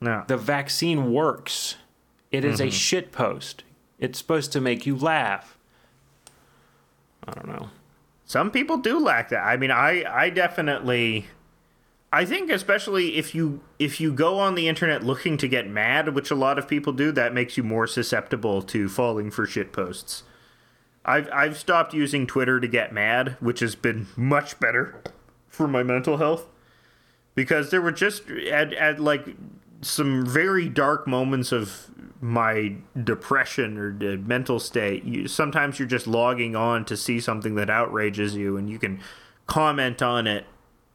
[0.00, 0.24] no.
[0.26, 1.76] The vaccine works.
[2.32, 2.68] It is Mm-hmm.
[2.68, 3.62] a shit post.
[4.00, 5.56] It's supposed to make you laugh.
[7.26, 7.68] I don't know.
[8.24, 9.44] Some people do lack that.
[9.44, 11.26] I mean, I I definitely
[12.12, 16.14] I think especially if you if you go on the internet looking to get mad,
[16.14, 19.72] which a lot of people do, that makes you more susceptible to falling for shit
[19.72, 20.22] posts.
[21.04, 25.02] I've I've stopped using Twitter to get mad, which has been much better
[25.48, 26.46] for my mental health.
[27.34, 29.36] Because there were just at, at like
[29.82, 31.90] some very dark moments of
[32.20, 35.04] my depression or mental state.
[35.04, 39.00] You, sometimes you're just logging on to see something that outrages you, and you can
[39.46, 40.46] comment on it,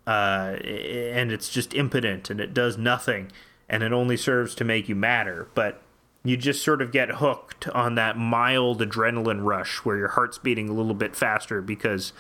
[0.08, 3.32] uh, and it's just impotent and it does nothing,
[3.70, 5.47] and it only serves to make you madder.
[5.54, 5.82] But
[6.24, 10.70] you just sort of get hooked on that mild adrenaline rush where your heart's beating
[10.70, 12.14] a little bit faster because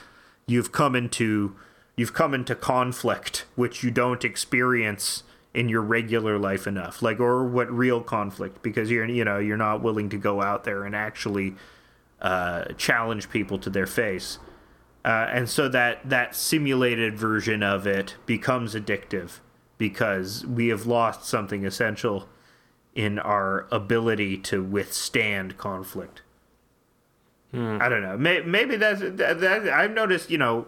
[0.47, 1.55] you've come into
[1.95, 5.23] you've come into conflict which you don't experience
[5.53, 9.57] in your regular life enough like or what real conflict because you're you know you're
[9.57, 11.53] not willing to go out there and actually
[12.21, 14.39] uh, challenge people to their face
[15.03, 19.39] uh, and so that that simulated version of it becomes addictive
[19.77, 22.29] because we have lost something essential
[22.93, 26.21] in our ability to withstand conflict.
[27.81, 28.17] I don't know.
[28.17, 29.67] May, maybe that's that, that.
[29.67, 30.29] I've noticed.
[30.29, 30.67] You know,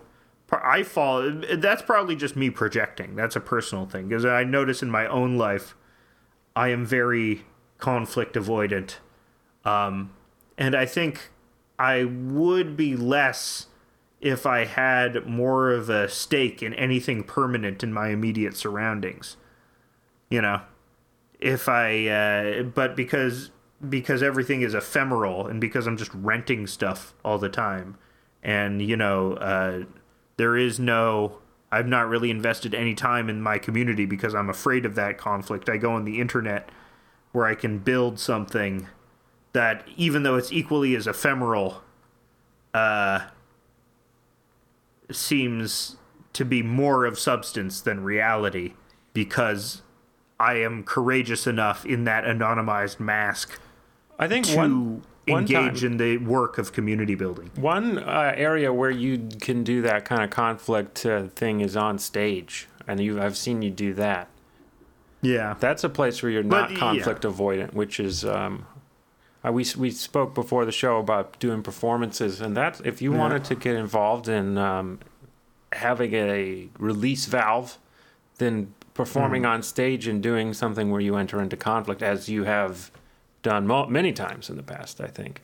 [0.51, 1.31] I fall.
[1.53, 3.15] That's probably just me projecting.
[3.15, 5.75] That's a personal thing because I notice in my own life,
[6.55, 7.45] I am very
[7.77, 8.95] conflict avoidant,
[9.63, 10.11] um,
[10.57, 11.29] and I think
[11.79, 13.67] I would be less
[14.23, 19.35] if I had more of a stake in anything permanent in my immediate surroundings.
[20.29, 20.61] You know,
[21.41, 23.51] if I, uh, but because
[23.89, 27.97] because everything is ephemeral and because I'm just renting stuff all the time,
[28.41, 29.83] and you know, uh,
[30.37, 31.39] there is no.
[31.69, 35.67] I've not really invested any time in my community because I'm afraid of that conflict.
[35.69, 36.69] I go on the internet
[37.31, 38.87] where I can build something
[39.53, 41.81] that, even though it's equally as ephemeral,
[42.75, 43.21] uh,
[45.15, 45.97] seems
[46.33, 48.73] to be more of substance than reality
[49.13, 49.81] because
[50.39, 53.59] I am courageous enough in that anonymized mask
[54.19, 57.49] I think to one one engage time, in the work of community building.
[57.55, 61.97] one uh, area where you can do that kind of conflict uh, thing is on
[61.99, 64.27] stage, and you I've seen you do that.
[65.21, 65.55] Yeah.
[65.59, 66.77] That's a place where you're But, not yeah.
[66.79, 68.65] conflict avoidant, which is um,
[69.45, 73.43] uh, we we spoke before the show about doing performances, and that if you wanted
[73.45, 74.99] to get involved in um,
[75.73, 77.77] having a release valve,
[78.37, 79.49] then performing Hmm.
[79.49, 82.91] on stage and doing something where you enter into conflict, as you have
[83.41, 85.01] done mo- many times in the past.
[85.01, 85.41] I think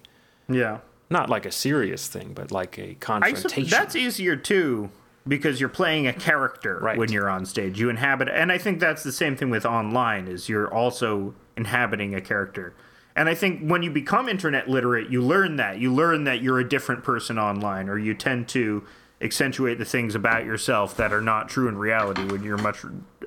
[0.48, 0.78] Yeah.
[1.10, 3.66] not like a serious thing, but like a confrontation.
[3.70, 4.90] that's easier too
[5.28, 6.98] because you're playing a character Right.
[6.98, 7.80] when you're on stage.
[7.80, 12.14] You inhabit and I think that's the same thing with online is you're also inhabiting
[12.16, 12.74] a character.
[13.20, 15.78] And I think when you become internet literate, you learn that.
[15.78, 18.86] You learn that you're a different person online or you tend to
[19.20, 22.78] accentuate the things about yourself that are not true in reality when you're a much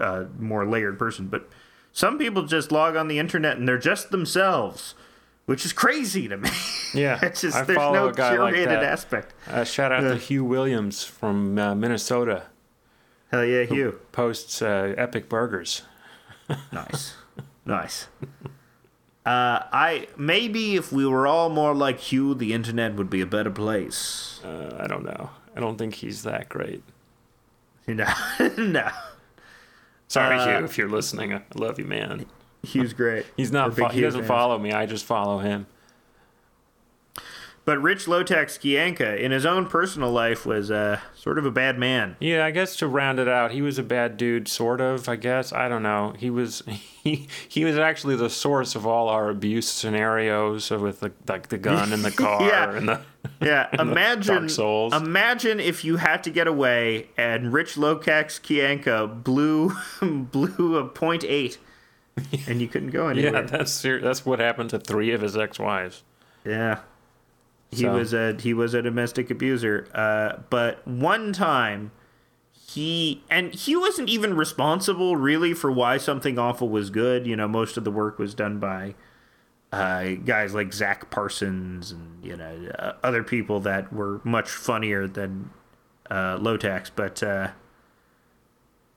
[0.01, 1.29] uh, more layered person.
[1.29, 1.47] But
[1.93, 4.95] some people just log on the internet and they're just themselves,
[5.45, 6.49] which is crazy to me.
[6.95, 8.85] yeah, it's just I there's follow no a guy like curated that.
[8.85, 9.35] aspect.
[9.47, 12.45] Uh, shout out to Hugh Williams from uh, Minnesota.
[13.31, 14.01] Hell yeah, Hugh.
[14.11, 15.83] Posts uh, epic burgers.
[16.73, 17.15] Nice.
[17.65, 18.09] nice.
[19.25, 23.27] Uh, I maybe if we were all more like Hugh, the internet would be a
[23.27, 24.41] better place.
[24.45, 25.31] Uh, I don't know.
[25.57, 26.83] I don't think he's that great.
[27.87, 28.13] You know,
[28.59, 28.89] no.
[30.07, 31.35] Sorry, Uh, Hugh, if you're listening.
[31.35, 32.27] I love you, man.
[32.65, 33.27] Hugh's great.
[33.37, 33.75] He's not.
[33.77, 34.29] Fo- he doesn't fans.
[34.29, 34.71] follow me.
[34.73, 35.67] I just follow him.
[37.65, 41.79] But Rich Lowtax Kyanka, in his own personal life, was uh, sort of a bad
[41.79, 42.17] man.
[42.19, 45.09] Yeah, I guess to round it out, he was a bad dude, sort of.
[45.09, 46.13] I guess I don't know.
[46.19, 51.13] He was he he was actually the source of all our abuse scenarios with the
[51.29, 52.77] like the gun in the car Yeah.
[52.77, 53.01] and the
[53.41, 54.93] Yeah, imagine Dark Souls.
[54.93, 61.23] imagine if you had to get away and Rich Lowtax Kyanka blew blew a point
[61.23, 61.59] eight,
[62.49, 63.35] and you couldn't go anywhere.
[63.43, 63.43] yeah.
[63.43, 66.03] That's ser- that's what happened to three of his ex-wives.
[66.45, 66.81] Yeah.
[67.73, 69.89] He So- was a he was a domestic abuser.
[69.95, 71.91] Uh, but one time,
[72.69, 77.27] he and he wasn't even responsible really for why something awful was good.
[77.27, 78.95] You know, most of the work was done by
[79.73, 85.09] uh, guys like Zach Parsons and you know uh, other people that were much funnier
[85.09, 85.49] than
[86.11, 86.91] uh, Lowtax.
[86.95, 87.49] But uh,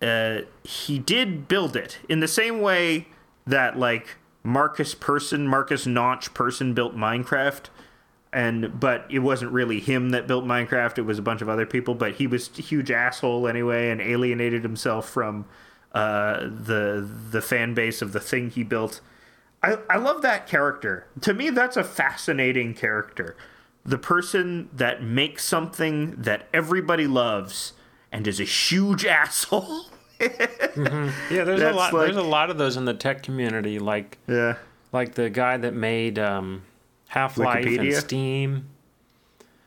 [0.02, 3.08] uh, he did build it in the same way
[3.48, 7.70] that like Markus Persson, Markus Notch Persson built Minecraft,
[8.36, 10.98] and but it wasn't really him that built Minecraft.
[10.98, 14.02] It was a bunch of other people, but he was a huge asshole anyway, and
[14.02, 15.46] alienated himself from
[15.94, 19.00] uh, the the fan base of the thing he built.
[19.64, 21.08] I, I love that character.
[21.22, 23.38] To me, that's a fascinating character.
[23.86, 27.72] The person that makes something that everybody loves
[28.12, 29.86] and is a huge asshole.
[30.20, 31.94] Yeah, there's a lot.
[31.94, 34.58] like- there's a lot of those in the tech community, like yeah.
[34.92, 36.64] like the guy that made um,
[37.08, 38.70] Half Life and Steam.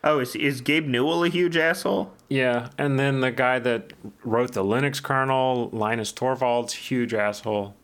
[0.04, 2.12] Oh, is, is Gabe Newell a huge asshole?
[2.28, 7.74] Yeah, and then the guy that wrote the Linux kernel, Linus Torvalds, huge asshole.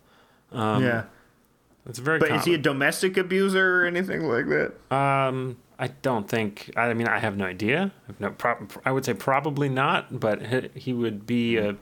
[0.53, 1.05] yeah.
[1.87, 2.19] It's very.
[2.19, 4.73] But is he a domestic abuser or anything like that?
[4.95, 6.71] Um, I don't think.
[6.77, 7.93] I mean, I have no idea.
[8.05, 10.41] I, have no prob- I would say probably not, but
[10.75, 11.75] he, would be uh,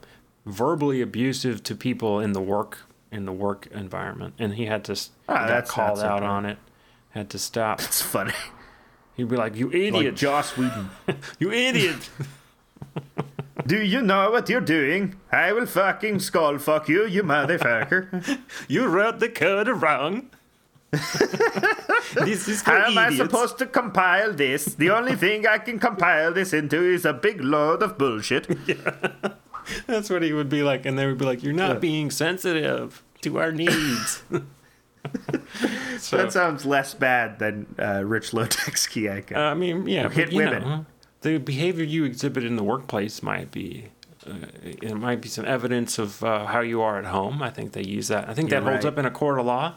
[0.45, 2.79] verbally abusive to people in the work
[3.11, 4.99] in the work environment, and he had to.
[5.29, 6.57] Ah, got called out on it.
[7.13, 7.79] Had to stop.
[7.79, 8.33] It's funny.
[9.15, 10.15] He'd be like, "You idiot, Like!
[10.15, 10.89] Joss Whedon.
[11.39, 12.09] you idiot!"
[13.67, 15.15] Do you know what you're doing?
[15.31, 18.39] I will fucking skull fuck you, you motherfucker.
[18.67, 20.29] You wrote the code wrong.
[20.91, 24.65] this is How am I supposed to compile this?
[24.65, 28.47] The only thing I can compile this into is a big load of bullshit.
[29.87, 33.01] That's what he would be like, and they would be like, "You're not being sensitive
[33.21, 34.23] to our needs."
[35.99, 39.35] So, That sounds less bad than uh, Rich Lowtax Kyanka.
[39.37, 40.61] I mean, yeah, hit women.
[40.61, 40.85] know,
[41.21, 43.89] the behavior you exhibit in the workplace might be.
[44.25, 47.41] Uh, it might be some evidence of uh, how you are at home.
[47.41, 48.29] I think they use that.
[48.29, 48.93] I think You're that holds right.
[48.93, 49.75] up in a court of law.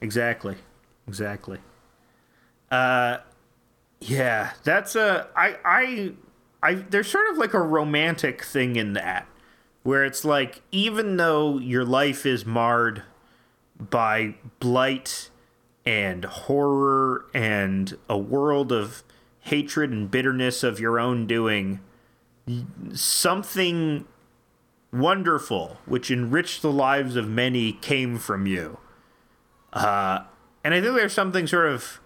[0.00, 0.56] Exactly.
[1.06, 1.58] Exactly.
[2.70, 3.18] Uh
[4.00, 6.12] yeah, that's a I I
[6.62, 9.26] I there's sort of like a romantic thing in that
[9.82, 13.02] where it's like even though your life is marred
[13.78, 15.30] by blight
[15.86, 19.02] and horror and a world of
[19.40, 21.80] hatred and bitterness of your own doing
[22.92, 24.06] something
[24.92, 28.78] wonderful which enriched the lives of many came from you
[29.72, 30.20] uh,
[30.64, 32.00] and I think there's something sort of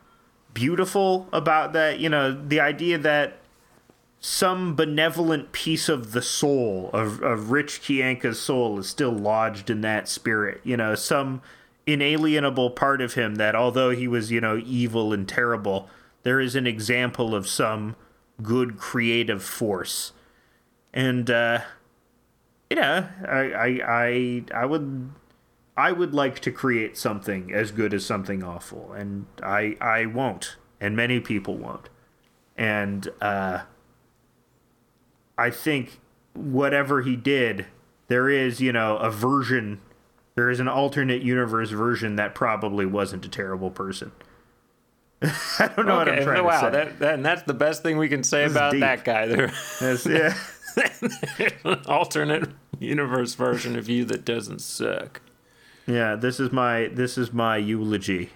[0.55, 1.99] beautiful about that.
[1.99, 3.39] You know, the idea that
[4.20, 9.81] some benevolent piece of the soul of, of Rich Kyanka's soul is still lodged in
[9.81, 10.61] that spirit.
[10.62, 11.43] You know, some
[11.87, 15.89] inalienable part of him that although he was, you know, evil and terrible,
[16.22, 17.97] there is an example of some
[18.43, 20.12] good creative force.
[20.93, 21.61] And uh
[22.72, 25.11] you know, I I I, I would
[25.76, 30.57] I would like to create something as good as something awful, and I I won't,
[30.80, 31.91] and many people won't,
[32.57, 33.64] and uh,
[35.37, 36.01] I think
[36.33, 37.66] whatever he did,
[38.09, 39.82] there is you know a version,
[40.34, 44.12] there is an alternate universe version that probably wasn't a terrible person.
[45.22, 46.70] I don't know what I'm trying wow, to say.
[46.70, 49.26] that, that, and that's the best thing we can say is about that guy.
[49.26, 50.34] There, That's- yeah.
[51.64, 55.20] an alternate universe version of you that doesn't suck.
[55.86, 58.30] Yeah, this is my this is my eulogy.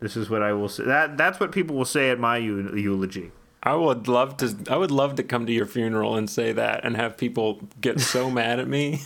[0.00, 0.84] This is what I will say.
[0.84, 3.32] That that's what people will say at my eulogy.
[3.62, 4.56] I would love to.
[4.70, 8.00] I would love to come to your funeral and say that, and have people get
[8.00, 9.02] so mad at me.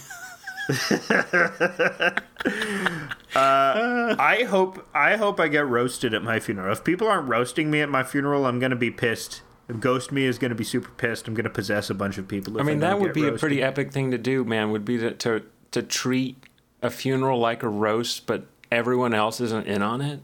[3.34, 6.72] I hope I hope I get roasted at my funeral.
[6.72, 9.42] If people aren't roasting me at my funeral, I'm gonna be pissed.
[9.68, 11.28] If Ghost Me is gonna be super pissed.
[11.28, 12.60] I'm gonna possess a bunch of people.
[12.60, 14.70] I mean, that would be a pretty epic thing to do, man.
[14.70, 15.42] Would be to, to
[15.72, 16.36] to treat
[16.82, 20.20] a funeral like a roast, but everyone else isn't in on it.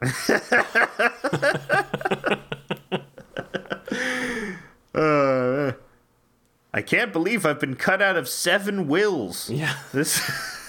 [4.92, 4.98] Uh,
[6.72, 9.50] I can't believe I've been cut out of seven wills.
[9.50, 9.74] Yeah.
[9.92, 10.20] This.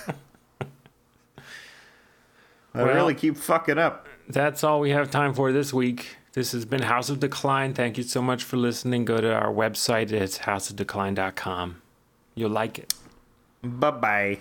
[2.73, 4.07] I Well- really keep fucking up.
[4.29, 6.15] That's all we have time for this week.
[6.33, 7.73] This has been House of Decline.
[7.73, 9.03] Thank you so much for listening.
[9.03, 10.11] Go to our website.
[10.13, 11.81] It's houseofdecline.com.
[12.35, 12.93] You'll like it.
[13.61, 14.39] Bye bye.